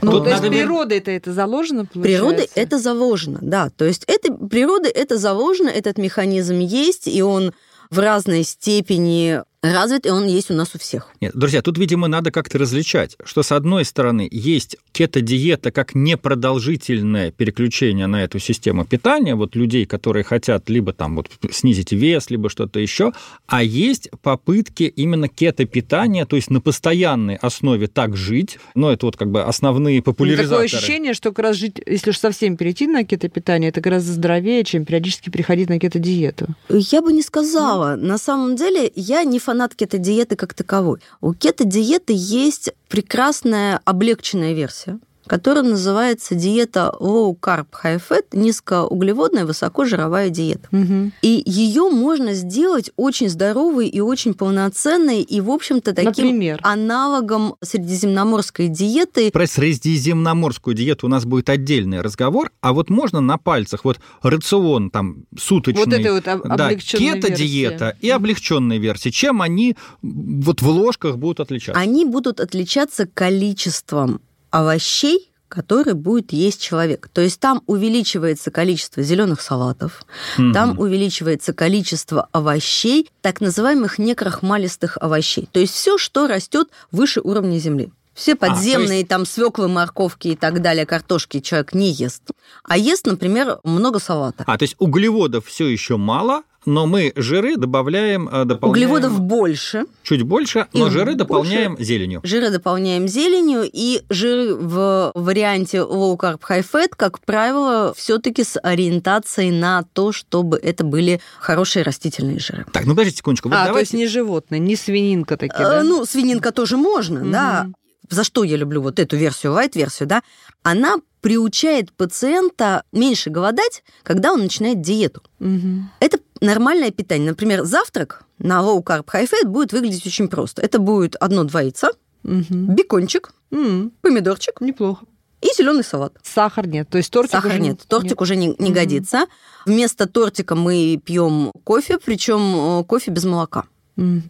Ну, 0.01 0.13
Тут 0.13 0.23
то 0.23 0.31
есть 0.31 0.41
природой 0.41 0.97
это 0.97 1.11
это 1.11 1.33
заложено, 1.33 1.85
получается? 1.85 2.01
Природой 2.01 2.49
это 2.55 2.79
заложено, 2.79 3.37
да. 3.43 3.69
То 3.69 3.85
есть 3.85 4.03
это, 4.07 4.33
природой 4.33 4.89
это 4.89 5.19
заложено, 5.19 5.69
этот 5.69 5.99
механизм 5.99 6.57
есть, 6.57 7.07
и 7.07 7.21
он 7.21 7.53
в 7.91 7.99
разной 7.99 8.41
степени 8.41 9.43
развит, 9.73 10.05
и 10.05 10.09
он 10.09 10.25
есть 10.27 10.51
у 10.51 10.53
нас 10.53 10.75
у 10.75 10.79
всех. 10.79 11.07
Нет, 11.21 11.35
друзья, 11.35 11.61
тут, 11.61 11.77
видимо, 11.77 12.07
надо 12.07 12.31
как-то 12.31 12.57
различать, 12.57 13.17
что, 13.23 13.43
с 13.43 13.51
одной 13.51 13.85
стороны, 13.85 14.27
есть 14.31 14.77
кето-диета 14.91 15.71
как 15.71 15.95
непродолжительное 15.95 17.31
переключение 17.31 18.07
на 18.07 18.23
эту 18.23 18.39
систему 18.39 18.85
питания, 18.85 19.35
вот 19.35 19.55
людей, 19.55 19.85
которые 19.85 20.23
хотят 20.23 20.69
либо 20.69 20.93
там 20.93 21.15
вот 21.15 21.29
снизить 21.51 21.91
вес, 21.91 22.29
либо 22.29 22.49
что-то 22.49 22.79
еще, 22.79 23.11
а 23.47 23.63
есть 23.63 24.09
попытки 24.21 24.83
именно 24.83 25.27
кето-питания, 25.27 26.25
то 26.25 26.35
есть 26.35 26.49
на 26.49 26.61
постоянной 26.61 27.35
основе 27.35 27.87
так 27.87 28.15
жить, 28.15 28.59
ну, 28.75 28.89
это 28.89 29.05
вот 29.05 29.17
как 29.17 29.31
бы 29.31 29.43
основные 29.43 30.01
популяризаторы. 30.01 30.67
Такое 30.67 30.79
ощущение, 30.79 31.13
что 31.13 31.29
как 31.29 31.39
раз 31.39 31.57
жить, 31.57 31.81
если 31.85 32.11
уж 32.11 32.17
совсем 32.17 32.57
перейти 32.57 32.87
на 32.87 33.03
кето-питание, 33.03 33.69
это 33.69 33.81
гораздо 33.81 34.11
здоровее, 34.11 34.63
чем 34.63 34.85
периодически 34.85 35.29
приходить 35.29 35.69
на 35.69 35.79
кето-диету. 35.79 36.47
Я 36.69 37.01
бы 37.01 37.13
не 37.13 37.21
сказала. 37.21 37.95
На 37.95 38.17
самом 38.17 38.55
деле, 38.55 38.91
я 38.95 39.23
не 39.23 39.39
фанат 39.39 39.54
фанат 39.55 39.73
кето-диеты 39.73 40.35
как 40.35 40.53
таковой. 40.53 40.99
У 41.21 41.33
кето-диеты 41.33 42.13
есть 42.15 42.71
прекрасная 42.89 43.79
облегченная 43.85 44.53
версия, 44.53 44.99
которая 45.27 45.63
называется 45.63 46.35
диета 46.35 46.93
low 46.99 47.37
carb 47.39 47.67
high 47.83 48.01
fat, 48.09 48.25
низкоуглеводная, 48.33 49.45
высокожировая 49.45 50.29
диета. 50.29 50.67
Угу. 50.71 51.11
И 51.21 51.43
ее 51.45 51.89
можно 51.89 52.33
сделать 52.33 52.91
очень 52.95 53.29
здоровой 53.29 53.87
и 53.87 53.99
очень 53.99 54.33
полноценной, 54.33 55.21
и, 55.21 55.41
в 55.41 55.49
общем-то, 55.49 55.93
таким 55.93 56.25
Например? 56.25 56.59
аналогом 56.63 57.55
средиземноморской 57.61 58.67
диеты. 58.67 59.31
Про 59.31 59.47
средиземноморскую 59.47 60.75
диету 60.75 61.07
у 61.07 61.09
нас 61.09 61.25
будет 61.25 61.49
отдельный 61.49 62.01
разговор, 62.01 62.51
а 62.61 62.73
вот 62.73 62.89
можно 62.89 63.21
на 63.21 63.37
пальцах, 63.37 63.85
вот 63.85 63.99
рацион 64.21 64.89
там 64.89 65.25
суточный. 65.37 65.83
Вот 65.85 65.93
это 65.93 66.37
вот 66.37 66.57
да, 66.57 66.75
кето-диета 66.75 67.95
и 68.01 68.09
облегченная 68.09 68.77
версия. 68.77 69.11
Чем 69.11 69.41
они 69.41 69.75
вот 70.01 70.61
в 70.61 70.67
ложках 70.67 71.17
будут 71.17 71.39
отличаться? 71.39 71.79
Они 71.79 72.05
будут 72.05 72.39
отличаться 72.39 73.07
количеством 73.07 74.21
овощей, 74.55 75.29
который 75.49 75.93
будет 75.93 76.31
есть 76.33 76.61
человек. 76.61 77.09
То 77.13 77.21
есть 77.21 77.39
там 77.39 77.61
увеличивается 77.67 78.51
количество 78.51 79.03
зеленых 79.03 79.41
салатов, 79.41 80.05
mm 80.37 80.53
там 80.53 80.79
увеличивается 80.79 81.53
количество 81.53 82.29
овощей, 82.31 83.09
так 83.21 83.41
называемых 83.41 83.99
некрахмалистых 83.99 84.97
овощей. 85.01 85.49
То 85.51 85.59
есть 85.59 85.73
все, 85.73 85.97
что 85.97 86.27
растет 86.27 86.69
выше 86.91 87.19
уровня 87.21 87.57
земли. 87.57 87.91
Все 88.13 88.35
подземные, 88.35 88.89
а, 88.89 88.93
есть... 88.99 89.09
там 89.09 89.25
свеклы, 89.25 89.67
морковки 89.67 90.29
и 90.29 90.35
так 90.37 90.61
далее, 90.61 90.85
картошки 90.85 91.41
человек 91.41 91.73
не 91.73 91.91
ест. 91.91 92.23
А 92.63 92.77
ест, 92.77 93.05
например, 93.05 93.59
много 93.65 93.99
салата. 93.99 94.45
А, 94.47 94.57
то 94.57 94.63
есть 94.63 94.77
углеводов 94.79 95.45
все 95.45 95.67
еще 95.67 95.97
мало, 95.97 96.43
но 96.65 96.85
мы 96.85 97.13
жиры 97.15 97.57
добавляем... 97.57 98.27
Э, 98.27 98.45
дополняем... 98.45 98.89
Углеводов 98.89 99.21
больше. 99.21 99.85
Чуть 100.03 100.23
больше, 100.23 100.67
но 100.73 100.89
жиры 100.89 101.05
больше. 101.05 101.17
дополняем 101.17 101.77
зеленью. 101.79 102.21
Жиры 102.23 102.49
дополняем 102.49 103.07
зеленью, 103.07 103.69
и 103.71 104.01
жиры 104.09 104.55
в 104.55 105.11
варианте 105.13 105.77
low 105.77 106.17
carb 106.17 106.39
high 106.47 106.65
fat, 106.69 106.89
как 106.95 107.19
правило, 107.19 107.93
все 107.95 108.19
таки 108.19 108.43
с 108.43 108.59
ориентацией 108.59 109.51
на 109.51 109.83
то, 109.93 110.11
чтобы 110.11 110.57
это 110.57 110.83
были 110.83 111.21
хорошие 111.39 111.83
растительные 111.83 112.39
жиры. 112.39 112.65
Так, 112.71 112.85
ну 112.85 112.91
подождите 112.91 113.17
секундочку. 113.17 113.49
Вот 113.49 113.55
а, 113.55 113.65
давайте... 113.65 113.73
то 113.73 113.79
есть 113.79 113.93
не 113.93 114.07
животные, 114.07 114.59
не 114.59 114.75
свининка 114.75 115.37
такие, 115.37 115.59
да? 115.59 115.83
Ну, 115.83 116.05
свининка 116.05 116.51
тоже 116.51 116.77
можно, 116.77 117.21
угу. 117.21 117.29
да. 117.29 117.67
За 118.09 118.23
что 118.23 118.43
я 118.43 118.55
люблю 118.55 118.81
вот 118.81 118.99
эту 118.99 119.17
версию, 119.17 119.53
light-версию, 119.53 120.07
да? 120.07 120.21
Она 120.61 120.97
приучает 121.25 121.91
пациента 121.91 122.83
меньше 122.91 123.31
голодать, 123.31 123.83
когда 124.03 124.31
он 124.31 124.41
начинает 124.41 124.81
диету. 124.81 125.23
Угу. 125.39 125.89
Это 125.99 126.19
нормальное 126.39 126.91
питание. 126.91 127.31
Например, 127.31 127.63
завтрак 127.63 128.25
на 128.37 128.59
low 128.59 128.83
carb 128.83 129.05
high 129.05 129.27
fat 129.27 129.47
будет 129.47 129.73
выглядеть 129.73 130.05
очень 130.05 130.27
просто. 130.27 130.61
Это 130.61 130.77
будет 130.77 131.15
одно-два 131.15 131.61
яйца, 131.61 131.93
угу. 132.23 132.43
бекончик, 132.51 133.33
угу. 133.49 133.89
помидорчик. 134.01 134.61
Неплохо. 134.61 135.07
И 135.41 135.47
зеленый 135.57 135.83
салат. 135.83 136.13
Сахар 136.21 136.67
нет. 136.67 136.89
То 136.89 136.99
есть 136.99 137.09
тортик 137.09 137.31
Сахар 137.31 137.53
уже 137.53 137.59
нет. 137.59 137.81
Тортик 137.87 138.11
нет. 138.11 138.21
уже 138.21 138.35
не, 138.35 138.47
не 138.59 138.69
угу. 138.69 138.73
годится. 138.73 139.25
Вместо 139.65 140.07
тортика 140.07 140.53
мы 140.53 141.01
пьем 141.03 141.51
кофе, 141.63 141.97
причем 141.97 142.81
э, 142.81 142.83
кофе 142.83 143.09
без 143.09 143.23
молока. 143.23 143.63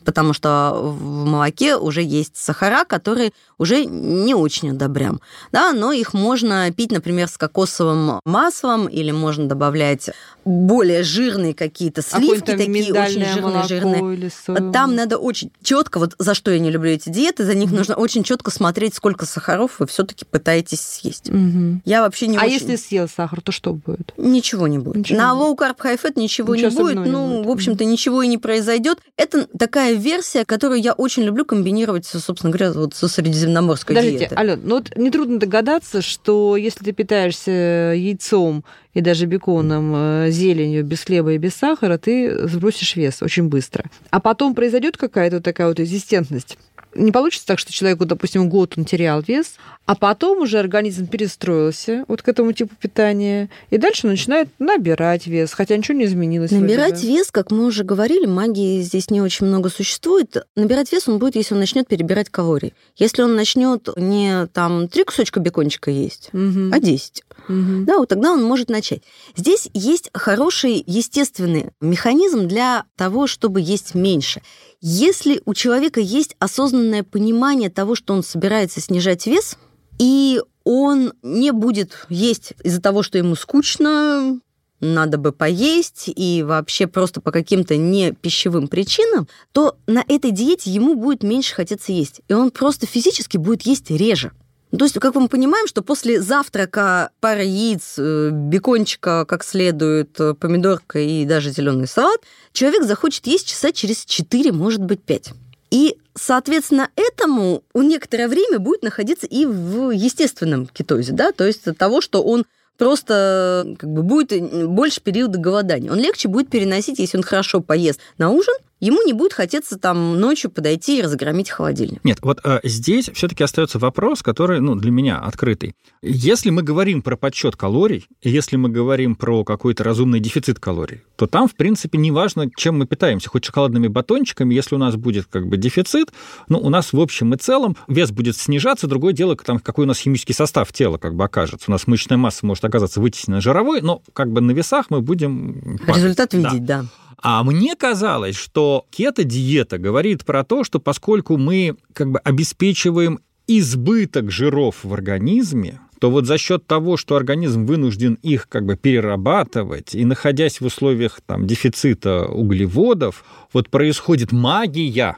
Потому 0.03 0.33
что 0.33 0.73
в 0.75 1.25
молоке 1.25 1.75
уже 1.75 2.03
есть 2.03 2.37
сахара, 2.37 2.85
которые 2.85 3.31
уже 3.57 3.85
не 3.85 4.35
очень 4.35 4.71
одобрям. 4.71 5.21
Да, 5.51 5.73
но 5.73 5.91
их 5.91 6.13
можно 6.13 6.71
пить, 6.71 6.91
например, 6.91 7.27
с 7.27 7.37
кокосовым 7.37 8.19
маслом, 8.25 8.87
или 8.87 9.11
можно 9.11 9.47
добавлять 9.47 10.09
более 10.45 11.01
жирные 11.01 11.55
какие-то 11.55 12.03
сливки, 12.03 12.51
а 12.51 12.57
такие 12.57 12.93
очень 12.93 13.25
жирные, 13.25 13.63
жирные. 13.63 14.71
Там 14.71 14.95
надо 14.95 15.17
очень 15.17 15.51
четко, 15.63 15.97
вот 15.97 16.13
за 16.19 16.35
что 16.35 16.51
я 16.51 16.59
не 16.59 16.69
люблю 16.69 16.91
эти 16.91 17.09
диеты, 17.09 17.43
за 17.43 17.55
них 17.55 17.71
mm 17.71 17.75
нужно 17.75 17.95
очень 17.95 18.23
четко 18.23 18.51
смотреть, 18.51 18.95
сколько 18.95 19.25
сахаров 19.25 19.79
вы 19.79 19.87
все-таки 19.87 20.23
пытаетесь 20.23 20.79
съесть. 20.79 21.29
mm 21.29 21.79
Я 21.83 22.01
вообще 22.01 22.27
не 22.27 22.37
А 22.37 22.41
очень... 22.41 22.53
если 22.53 22.75
съел 22.77 23.09
сахар, 23.09 23.41
то 23.41 23.51
что 23.51 23.73
будет? 23.73 24.13
Ничего 24.17 24.67
не 24.67 24.79
будет. 24.79 24.95
Ничего. 24.97 25.17
На 25.17 25.31
low 25.31 25.55
carb 25.57 25.77
high 25.77 25.99
fat 26.01 26.13
ничего, 26.15 26.55
ничего 26.55 26.69
не 26.69 26.95
будет. 26.95 27.05
Не 27.05 27.11
ну, 27.11 27.27
будет. 27.37 27.45
в 27.47 27.49
общем-то, 27.49 27.83
ничего 27.83 28.21
и 28.21 28.27
не 28.27 28.37
произойдет. 28.37 28.99
Это 29.17 29.47
такая 29.57 29.93
версия, 29.95 30.45
которую 30.45 30.79
я 30.79 30.93
очень 30.93 31.23
люблю 31.23 31.43
комбинировать, 31.43 32.05
собственно 32.05 32.53
говоря, 32.53 32.71
вот 32.71 32.93
со 32.93 33.07
средиземноморской 33.07 33.95
Подождите, 33.95 34.19
диетой. 34.19 34.37
Ален, 34.37 34.61
ну 34.63 34.75
вот 34.75 34.95
нетрудно 34.95 35.39
догадаться, 35.39 36.01
что 36.01 36.55
если 36.55 36.85
ты 36.85 36.91
питаешься 36.91 37.51
яйцом 37.51 38.63
и 38.95 39.01
даже 39.01 39.27
беконом, 39.27 39.93
э, 39.95 40.31
зеленью, 40.31 40.83
без 40.83 41.03
хлеба 41.03 41.33
и 41.33 41.37
без 41.37 41.53
сахара, 41.53 41.99
ты 41.99 42.47
сбросишь 42.47 42.95
вес 42.95 43.21
очень 43.21 43.49
быстро. 43.49 43.85
А 44.09 44.19
потом 44.19 44.55
произойдет 44.55 44.97
какая-то 44.97 45.41
такая 45.41 45.67
вот 45.67 45.79
резистентность 45.79 46.57
не 46.95 47.11
получится 47.11 47.47
так, 47.47 47.59
что 47.59 47.71
человеку, 47.71 48.05
допустим, 48.05 48.49
год 48.49 48.73
он 48.77 48.85
терял 48.85 49.21
вес, 49.21 49.55
а 49.85 49.95
потом 49.95 50.39
уже 50.39 50.59
организм 50.59 51.07
перестроился 51.07 52.05
вот 52.07 52.21
к 52.21 52.27
этому 52.27 52.53
типу 52.53 52.75
питания, 52.75 53.49
и 53.69 53.77
дальше 53.77 54.07
он 54.07 54.11
начинает 54.11 54.49
набирать 54.57 55.27
вес, 55.27 55.53
хотя 55.53 55.77
ничего 55.77 55.97
не 55.97 56.05
изменилось. 56.05 56.51
Набирать 56.51 57.03
вес, 57.03 57.31
как 57.31 57.51
мы 57.51 57.65
уже 57.65 57.83
говорили, 57.83 58.25
магии 58.25 58.81
здесь 58.81 59.11
не 59.11 59.21
очень 59.21 59.45
много 59.45 59.69
существует. 59.69 60.37
Набирать 60.55 60.91
вес 60.91 61.07
он 61.07 61.19
будет, 61.19 61.35
если 61.35 61.53
он 61.53 61.59
начнет 61.59 61.87
перебирать 61.87 62.29
калории. 62.29 62.73
Если 62.95 63.21
он 63.21 63.35
начнет 63.35 63.89
не 63.97 64.47
там 64.47 64.87
три 64.87 65.03
кусочка 65.03 65.39
бекончика 65.39 65.91
есть, 65.91 66.29
угу. 66.33 66.71
а 66.71 66.79
10, 66.79 67.23
угу. 67.47 67.85
да, 67.85 67.97
вот 67.97 68.09
тогда 68.09 68.31
он 68.31 68.43
может 68.43 68.69
начать. 68.69 69.01
Здесь 69.35 69.69
есть 69.73 70.09
хороший 70.13 70.83
естественный 70.85 71.71
механизм 71.81 72.47
для 72.47 72.85
того, 72.95 73.27
чтобы 73.27 73.61
есть 73.61 73.93
меньше. 73.93 74.41
Если 74.87 75.41
у 75.45 75.55
человека 75.55 75.99
есть 75.99 76.35
осознанное 76.37 77.01
понимание 77.01 77.71
того, 77.71 77.95
что 77.95 78.13
он 78.13 78.21
собирается 78.21 78.79
снижать 78.79 79.25
вес, 79.25 79.57
и 79.97 80.39
он 80.63 81.13
не 81.23 81.51
будет 81.51 82.05
есть 82.09 82.53
из-за 82.63 82.79
того, 82.79 83.01
что 83.01 83.17
ему 83.17 83.33
скучно, 83.35 84.39
надо 84.81 85.17
бы 85.17 85.31
поесть, 85.31 86.03
и 86.15 86.43
вообще 86.43 86.85
просто 86.85 87.19
по 87.19 87.31
каким-то 87.31 87.75
не 87.77 88.11
пищевым 88.11 88.67
причинам, 88.67 89.27
то 89.53 89.75
на 89.87 90.03
этой 90.07 90.29
диете 90.29 90.69
ему 90.69 90.93
будет 90.93 91.23
меньше 91.23 91.55
хотеться 91.55 91.91
есть. 91.91 92.21
И 92.27 92.33
он 92.35 92.51
просто 92.51 92.85
физически 92.85 93.37
будет 93.37 93.63
есть 93.63 93.89
реже. 93.89 94.33
То 94.77 94.85
есть, 94.85 94.99
как 94.99 95.15
мы 95.15 95.27
понимаем, 95.27 95.67
что 95.67 95.81
после 95.81 96.21
завтрака 96.21 97.11
пара 97.19 97.43
яиц, 97.43 97.95
э, 97.97 98.29
бекончика 98.31 99.25
как 99.25 99.43
следует, 99.43 100.19
э, 100.19 100.33
помидорка 100.33 100.99
и 100.99 101.25
даже 101.25 101.51
зеленый 101.51 101.87
салат, 101.87 102.21
человек 102.51 102.83
захочет 102.83 103.27
есть 103.27 103.47
часа 103.47 103.71
через 103.71 104.05
4, 104.05 104.51
может 104.51 104.81
быть, 104.81 105.01
5. 105.03 105.33
И, 105.71 105.97
соответственно, 106.15 106.89
этому 106.95 107.63
он 107.73 107.87
некоторое 107.87 108.27
время 108.27 108.59
будет 108.59 108.83
находиться 108.83 109.27
и 109.27 109.45
в 109.45 109.91
естественном 109.91 110.67
кетозе, 110.67 111.13
да, 111.13 111.31
то 111.31 111.45
есть 111.45 111.67
от 111.67 111.77
того, 111.77 112.01
что 112.01 112.23
он 112.23 112.45
просто 112.77 113.75
как 113.77 113.89
бы 113.89 114.03
будет 114.03 114.31
больше 114.67 115.01
периода 115.01 115.39
голодания. 115.39 115.91
Он 115.91 115.99
легче 115.99 116.27
будет 116.27 116.49
переносить, 116.49 116.99
если 116.99 117.17
он 117.17 117.23
хорошо 117.23 117.61
поест 117.61 117.99
на 118.17 118.29
ужин, 118.29 118.53
ему 118.85 119.01
не 119.03 119.13
будет 119.13 119.33
хотеться 119.33 119.77
там 119.77 120.19
ночью 120.19 120.51
подойти 120.51 120.99
и 120.99 121.01
разгромить 121.01 121.49
холодильник. 121.49 122.03
Нет, 122.03 122.19
вот 122.21 122.39
э, 122.43 122.59
здесь 122.63 123.09
все-таки 123.13 123.43
остается 123.43 123.79
вопрос, 123.79 124.21
который 124.21 124.59
ну, 124.59 124.75
для 124.75 124.91
меня 124.91 125.17
открытый. 125.19 125.73
Если 126.01 126.51
мы 126.51 126.61
говорим 126.61 127.01
про 127.01 127.17
подсчет 127.17 127.55
калорий, 127.55 128.07
если 128.21 128.57
мы 128.57 128.69
говорим 128.69 129.15
про 129.15 129.43
какой-то 129.43 129.83
разумный 129.83 130.19
дефицит 130.19 130.59
калорий, 130.59 131.01
то 131.15 131.25
там, 131.25 131.47
в 131.47 131.55
принципе, 131.55 131.97
не 131.97 132.11
важно, 132.11 132.49
чем 132.55 132.77
мы 132.77 132.85
питаемся, 132.85 133.29
хоть 133.29 133.45
шоколадными 133.45 133.87
батончиками, 133.87 134.53
если 134.53 134.75
у 134.75 134.77
нас 134.77 134.95
будет 134.95 135.25
как 135.25 135.47
бы 135.47 135.57
дефицит, 135.57 136.11
ну, 136.47 136.59
у 136.59 136.69
нас 136.69 136.93
в 136.93 136.99
общем 136.99 137.33
и 137.33 137.37
целом 137.37 137.75
вес 137.87 138.11
будет 138.11 138.37
снижаться, 138.37 138.87
другое 138.87 139.13
дело, 139.13 139.35
там, 139.35 139.59
какой 139.59 139.85
у 139.85 139.87
нас 139.87 139.97
химический 139.97 140.35
состав 140.35 140.71
тела 140.71 140.97
как 140.97 141.15
бы 141.15 141.23
окажется. 141.23 141.65
У 141.69 141.71
нас 141.71 141.87
мышечная 141.87 142.17
масса 142.17 142.45
может 142.45 142.63
оказаться 142.63 142.99
вытеснена 142.99 143.41
жировой, 143.41 143.81
но 143.81 144.01
как 144.13 144.31
бы 144.31 144.41
на 144.41 144.51
весах 144.51 144.87
мы 144.89 145.01
будем... 145.01 145.79
Результат 145.87 146.33
видеть, 146.33 146.65
да. 146.65 146.83
да. 146.83 146.85
А 147.21 147.43
мне 147.43 147.75
казалось, 147.75 148.35
что 148.35 148.85
кето-диета 148.89 149.77
говорит 149.77 150.25
про 150.25 150.43
то, 150.43 150.63
что 150.63 150.79
поскольку 150.79 151.37
мы 151.37 151.75
как 151.93 152.11
бы 152.11 152.19
обеспечиваем 152.19 153.19
избыток 153.47 154.31
жиров 154.31 154.83
в 154.83 154.93
организме, 154.93 155.79
то 155.99 156.11
вот 156.11 156.25
за 156.25 156.37
счет 156.37 156.67
того, 156.67 156.97
что 156.97 157.15
организм 157.15 157.65
вынужден 157.65 158.19
их 158.21 158.49
как 158.49 158.65
бы 158.65 158.75
перерабатывать, 158.75 159.95
и 159.95 160.03
находясь 160.03 160.59
в 160.59 160.65
условиях 160.65 161.21
там, 161.25 161.47
дефицита 161.47 162.25
углеводов, 162.25 163.23
вот 163.53 163.69
происходит 163.69 164.31
магия, 164.31 165.17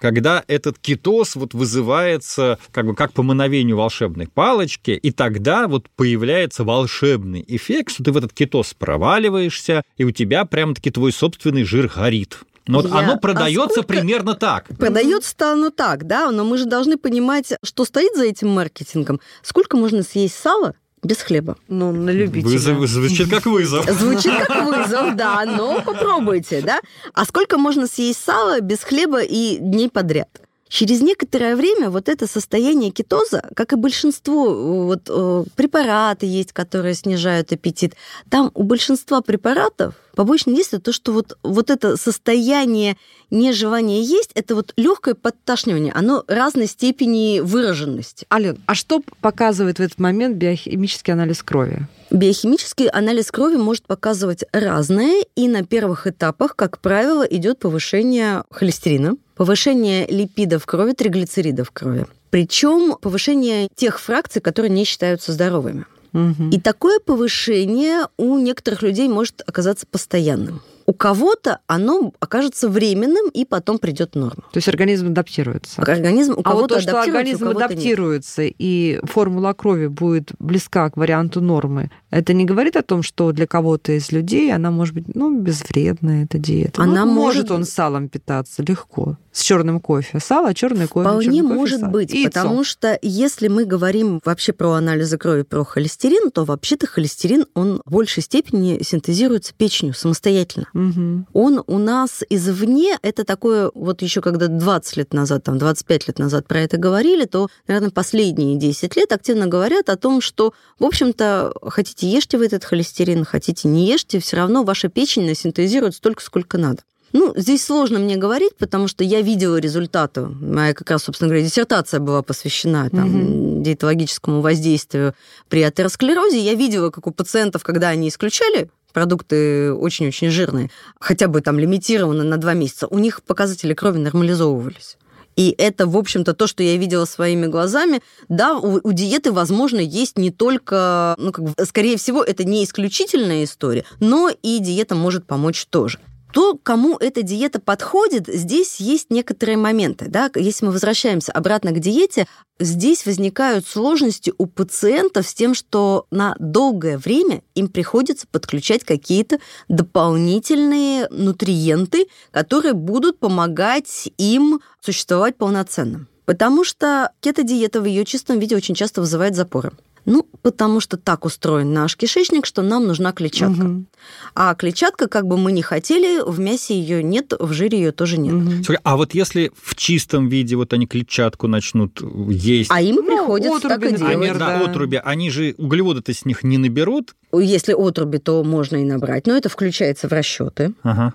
когда 0.00 0.44
этот 0.46 0.78
кетоз 0.78 1.36
вот 1.36 1.54
вызывается 1.54 2.58
как 2.72 2.86
бы 2.86 2.94
как 2.94 3.12
по 3.12 3.22
мановению 3.22 3.76
волшебной 3.76 4.28
палочки, 4.28 4.92
и 4.92 5.10
тогда 5.10 5.68
вот 5.68 5.88
появляется 5.96 6.64
волшебный 6.64 7.44
эффект, 7.46 7.92
что 7.92 8.04
ты 8.04 8.12
в 8.12 8.16
этот 8.16 8.32
кетоз 8.32 8.74
проваливаешься, 8.74 9.82
и 9.96 10.04
у 10.04 10.10
тебя 10.10 10.44
прям-таки 10.44 10.90
твой 10.90 11.12
собственный 11.12 11.64
жир 11.64 11.90
горит. 11.94 12.38
Но 12.66 12.82
вот 12.82 12.92
оно 12.92 13.16
продается 13.16 13.80
а 13.80 13.82
примерно 13.82 14.34
так. 14.34 14.66
Продается-то 14.76 15.52
оно 15.52 15.70
так, 15.70 16.06
да, 16.06 16.30
но 16.30 16.44
мы 16.44 16.58
же 16.58 16.66
должны 16.66 16.98
понимать, 16.98 17.54
что 17.64 17.86
стоит 17.86 18.14
за 18.14 18.24
этим 18.24 18.50
маркетингом. 18.50 19.20
Сколько 19.42 19.78
можно 19.78 20.02
съесть 20.02 20.34
сала, 20.34 20.74
без 21.02 21.18
хлеба. 21.18 21.56
Ну, 21.68 21.92
на 21.92 22.10
любителя. 22.10 22.50
Вызов, 22.50 22.86
звучит 22.88 23.30
как 23.30 23.46
вызов. 23.46 23.88
Звучит 23.90 24.32
как 24.46 24.64
вызов, 24.64 25.16
да, 25.16 25.44
но 25.44 25.82
попробуйте, 25.82 26.62
да. 26.62 26.80
А 27.14 27.24
сколько 27.24 27.58
можно 27.58 27.86
съесть 27.86 28.22
сала 28.24 28.60
без 28.60 28.80
хлеба 28.80 29.20
и 29.22 29.58
дней 29.58 29.88
подряд? 29.88 30.28
Через 30.68 31.00
некоторое 31.00 31.56
время 31.56 31.90
вот 31.90 32.08
это 32.08 32.26
состояние 32.26 32.90
кетоза, 32.90 33.42
как 33.54 33.72
и 33.72 33.76
большинство 33.76 34.84
вот, 34.84 35.02
э, 35.08 35.44
препараты 35.56 36.26
есть, 36.26 36.52
которые 36.52 36.94
снижают 36.94 37.52
аппетит, 37.52 37.94
там 38.30 38.50
у 38.54 38.62
большинства 38.62 39.20
препаратов 39.20 39.94
побочное 40.18 40.56
действие 40.56 40.80
то, 40.80 40.92
что 40.92 41.12
вот, 41.12 41.38
вот 41.44 41.70
это 41.70 41.96
состояние 41.96 42.96
нежелания 43.30 44.02
есть, 44.02 44.32
это 44.34 44.56
вот 44.56 44.72
легкое 44.76 45.14
подташнивание, 45.14 45.92
оно 45.92 46.24
разной 46.26 46.66
степени 46.66 47.38
выраженности. 47.38 48.26
Ален, 48.32 48.58
а 48.66 48.74
что 48.74 49.00
показывает 49.20 49.78
в 49.78 49.80
этот 49.80 50.00
момент 50.00 50.36
биохимический 50.36 51.12
анализ 51.12 51.44
крови? 51.44 51.86
Биохимический 52.10 52.88
анализ 52.88 53.30
крови 53.30 53.56
может 53.58 53.84
показывать 53.84 54.42
разное, 54.52 55.22
и 55.36 55.46
на 55.46 55.64
первых 55.64 56.08
этапах, 56.08 56.56
как 56.56 56.80
правило, 56.80 57.22
идет 57.22 57.60
повышение 57.60 58.42
холестерина, 58.50 59.14
повышение 59.38 60.06
липидов 60.08 60.64
в 60.64 60.66
крови, 60.66 60.92
триглицеридов 60.92 61.68
в 61.68 61.70
крови. 61.70 62.06
Причем 62.30 62.96
повышение 63.00 63.68
тех 63.74 64.00
фракций, 64.00 64.42
которые 64.42 64.70
не 64.70 64.84
считаются 64.84 65.32
здоровыми. 65.32 65.86
Мгм. 66.12 66.50
И 66.50 66.60
такое 66.60 66.98
повышение 66.98 68.08
у 68.16 68.38
некоторых 68.38 68.82
людей 68.82 69.08
может 69.08 69.42
оказаться 69.46 69.86
постоянным. 69.86 70.60
У 70.88 70.94
кого-то 70.94 71.58
оно 71.66 72.14
окажется 72.18 72.66
временным, 72.70 73.28
и 73.28 73.44
потом 73.44 73.78
придет 73.78 74.14
норма. 74.14 74.42
То 74.52 74.56
есть 74.56 74.68
организм 74.68 75.08
адаптируется. 75.08 75.82
Организм 75.82 76.32
у 76.32 76.34
А 76.36 76.36
вот 76.36 76.44
кого-то 76.44 76.74
то, 76.76 76.80
что 76.80 76.90
адаптируется, 76.92 77.12
организм 77.20 77.44
кого-то 77.44 77.60
нет. 77.60 77.70
адаптируется, 77.72 78.42
и 78.44 79.00
формула 79.04 79.52
крови 79.52 79.88
будет 79.88 80.32
близка 80.38 80.88
к 80.88 80.96
варианту 80.96 81.42
нормы, 81.42 81.90
это 82.08 82.32
не 82.32 82.46
говорит 82.46 82.74
о 82.76 82.82
том, 82.82 83.02
что 83.02 83.32
для 83.32 83.46
кого-то 83.46 83.92
из 83.92 84.10
людей 84.12 84.50
она 84.50 84.70
может 84.70 84.94
быть, 84.94 85.14
ну, 85.14 85.38
безвредная, 85.38 86.24
эта 86.24 86.38
диета. 86.38 86.80
Она 86.82 87.04
Ну, 87.04 87.12
может- 87.12 87.18
может 87.38 87.50
он 87.50 87.64
салом 87.66 88.08
питаться 88.08 88.62
легко, 88.66 89.18
с 89.30 89.42
черным 89.42 89.80
кофе. 89.80 90.18
Сало, 90.20 90.54
черный 90.54 90.88
кофе. 90.88 91.06
Вполне 91.06 91.42
кофе, 91.42 91.54
может 91.54 91.80
сало. 91.80 91.90
быть, 91.90 92.14
И 92.14 92.22
яйцо. 92.22 92.30
потому 92.30 92.64
что 92.64 92.98
если 93.02 93.48
мы 93.48 93.66
говорим 93.66 94.20
вообще 94.24 94.54
про 94.54 94.70
анализы 94.72 95.18
крови, 95.18 95.42
про 95.42 95.64
холестерин, 95.64 96.30
то 96.30 96.44
вообще-то 96.44 96.86
холестерин, 96.86 97.44
он 97.54 97.82
в 97.84 97.90
большей 97.92 98.22
степени 98.22 98.82
синтезируется 98.82 99.52
печенью 99.54 99.92
самостоятельно. 99.92 100.66
Мгм. 100.78 101.26
Он 101.32 101.64
у 101.66 101.78
нас 101.78 102.22
извне, 102.30 102.96
это 103.02 103.24
такое, 103.24 103.72
вот 103.74 104.00
еще 104.00 104.20
когда 104.20 104.46
20 104.46 104.96
лет 104.96 105.12
назад, 105.12 105.42
там 105.42 105.58
25 105.58 106.06
лет 106.06 106.18
назад 106.20 106.46
про 106.46 106.60
это 106.60 106.76
говорили, 106.76 107.24
то, 107.24 107.48
наверное, 107.66 107.90
последние 107.90 108.56
10 108.56 108.94
лет 108.94 109.12
активно 109.12 109.48
говорят 109.48 109.88
о 109.88 109.96
том, 109.96 110.20
что, 110.20 110.54
в 110.78 110.84
общем-то, 110.84 111.52
хотите 111.66 112.06
ешьте 112.08 112.38
вы 112.38 112.46
этот 112.46 112.64
холестерин, 112.64 113.24
хотите 113.24 113.66
не 113.66 113.88
ешьте, 113.88 114.20
все 114.20 114.36
равно 114.36 114.62
ваша 114.62 114.88
печень 114.88 115.34
синтезирует 115.34 115.96
столько, 115.96 116.22
сколько 116.22 116.58
надо. 116.58 116.82
Ну, 117.12 117.32
здесь 117.34 117.64
сложно 117.64 117.98
мне 117.98 118.16
говорить, 118.16 118.54
потому 118.56 118.86
что 118.86 119.02
я 119.02 119.20
видела 119.20 119.56
результаты. 119.56 120.26
Моя 120.26 120.74
как 120.74 120.90
раз, 120.90 121.04
собственно 121.04 121.28
говоря, 121.28 121.44
диссертация 121.44 122.00
была 122.00 122.22
посвящена 122.22 122.88
там, 122.90 123.62
диетологическому 123.62 124.42
воздействию 124.42 125.14
при 125.48 125.62
атеросклерозе. 125.62 126.38
Я 126.38 126.54
видела, 126.54 126.90
как 126.90 127.06
у 127.06 127.10
пациентов, 127.10 127.64
когда 127.64 127.88
они 127.88 128.08
исключали 128.08 128.70
продукты 128.92 129.72
очень-очень 129.72 130.30
жирные, 130.30 130.70
хотя 130.98 131.28
бы 131.28 131.40
там 131.40 131.58
лимитированно 131.58 132.24
на 132.24 132.36
два 132.36 132.54
месяца, 132.54 132.86
у 132.86 132.98
них 132.98 133.22
показатели 133.22 133.74
крови 133.74 133.98
нормализовывались. 133.98 134.96
И 135.38 135.54
это, 135.56 135.86
в 135.86 135.96
общем-то, 135.96 136.34
то, 136.34 136.48
что 136.48 136.64
я 136.64 136.76
видела 136.76 137.04
своими 137.04 137.46
глазами. 137.46 138.02
Да, 138.28 138.56
у, 138.56 138.80
у 138.82 138.92
диеты, 138.92 139.30
возможно, 139.30 139.78
есть 139.78 140.18
не 140.18 140.32
только, 140.32 141.14
ну, 141.16 141.30
как 141.30 141.44
бы, 141.44 141.54
скорее 141.64 141.96
всего, 141.96 142.24
это 142.24 142.42
не 142.42 142.64
исключительная 142.64 143.44
история, 143.44 143.84
но 144.00 144.30
и 144.42 144.58
диета 144.58 144.96
может 144.96 145.26
помочь 145.26 145.64
тоже. 145.66 146.00
То, 146.32 146.58
кому 146.62 146.96
эта 146.98 147.22
диета 147.22 147.60
подходит, 147.60 148.26
здесь 148.28 148.76
есть 148.80 149.10
некоторые 149.10 149.56
моменты. 149.56 150.06
Да? 150.08 150.30
Если 150.34 150.66
мы 150.66 150.72
возвращаемся 150.72 151.32
обратно 151.32 151.72
к 151.72 151.80
диете, 151.80 152.26
здесь 152.60 153.06
возникают 153.06 153.66
сложности 153.66 154.32
у 154.36 154.46
пациентов 154.46 155.26
с 155.26 155.34
тем, 155.34 155.54
что 155.54 156.06
на 156.10 156.36
долгое 156.38 156.98
время 156.98 157.42
им 157.54 157.68
приходится 157.68 158.26
подключать 158.30 158.84
какие-то 158.84 159.38
дополнительные 159.68 161.08
нутриенты, 161.10 162.08
которые 162.30 162.74
будут 162.74 163.18
помогать 163.18 164.10
им 164.18 164.60
существовать 164.80 165.36
полноценно. 165.36 166.06
Потому 166.26 166.62
что 166.62 167.10
кето-диета 167.20 167.80
в 167.80 167.86
ее 167.86 168.04
чистом 168.04 168.38
виде 168.38 168.54
очень 168.54 168.74
часто 168.74 169.00
вызывает 169.00 169.34
запоры. 169.34 169.72
Ну, 170.04 170.26
потому 170.42 170.80
что 170.80 170.96
так 170.96 171.24
устроен 171.24 171.72
наш 171.72 171.96
кишечник, 171.96 172.46
что 172.46 172.62
нам 172.62 172.86
нужна 172.86 173.12
клетчатка. 173.12 173.62
Мгм. 173.62 173.86
А 174.34 174.54
клетчатка, 174.54 175.08
как 175.08 175.26
бы 175.26 175.36
мы 175.36 175.52
ни 175.52 175.60
хотели, 175.62 176.20
в 176.24 176.38
мясе 176.40 176.78
ее 176.78 177.02
нет, 177.02 177.32
в 177.38 177.52
жире 177.52 177.78
ее 177.78 177.92
тоже 177.92 178.18
нет. 178.18 178.64
Слушай, 178.64 178.80
а 178.84 178.96
вот 178.96 179.14
если 179.14 179.50
в 179.62 179.74
чистом 179.74 180.28
виде 180.28 180.56
вот 180.56 180.72
они 180.72 180.86
клетчатку 180.86 181.46
начнут 181.48 182.00
есть, 182.28 182.70
А 182.70 182.80
им 182.80 182.96
Ну, 182.96 183.02
приходится 183.04 183.68
так 183.68 183.82
и 183.82 183.86
отруби, 183.86 183.96
делать. 183.98 184.02
они, 184.02 184.14
например, 184.26 184.38
да, 184.38 184.58
да. 184.58 184.70
отруби, 184.70 185.00
они 185.04 185.30
же 185.30 185.54
углеводы-то 185.58 186.12
с 186.14 186.24
них 186.24 186.42
не 186.42 186.58
наберут. 186.58 187.14
Если 187.32 187.74
отруби, 187.74 188.18
то 188.18 188.42
можно 188.42 188.76
и 188.76 188.84
набрать, 188.84 189.26
но 189.26 189.36
это 189.36 189.48
включается 189.50 190.08
в 190.08 190.12
расчеты. 190.12 190.72
Ага. 190.82 191.12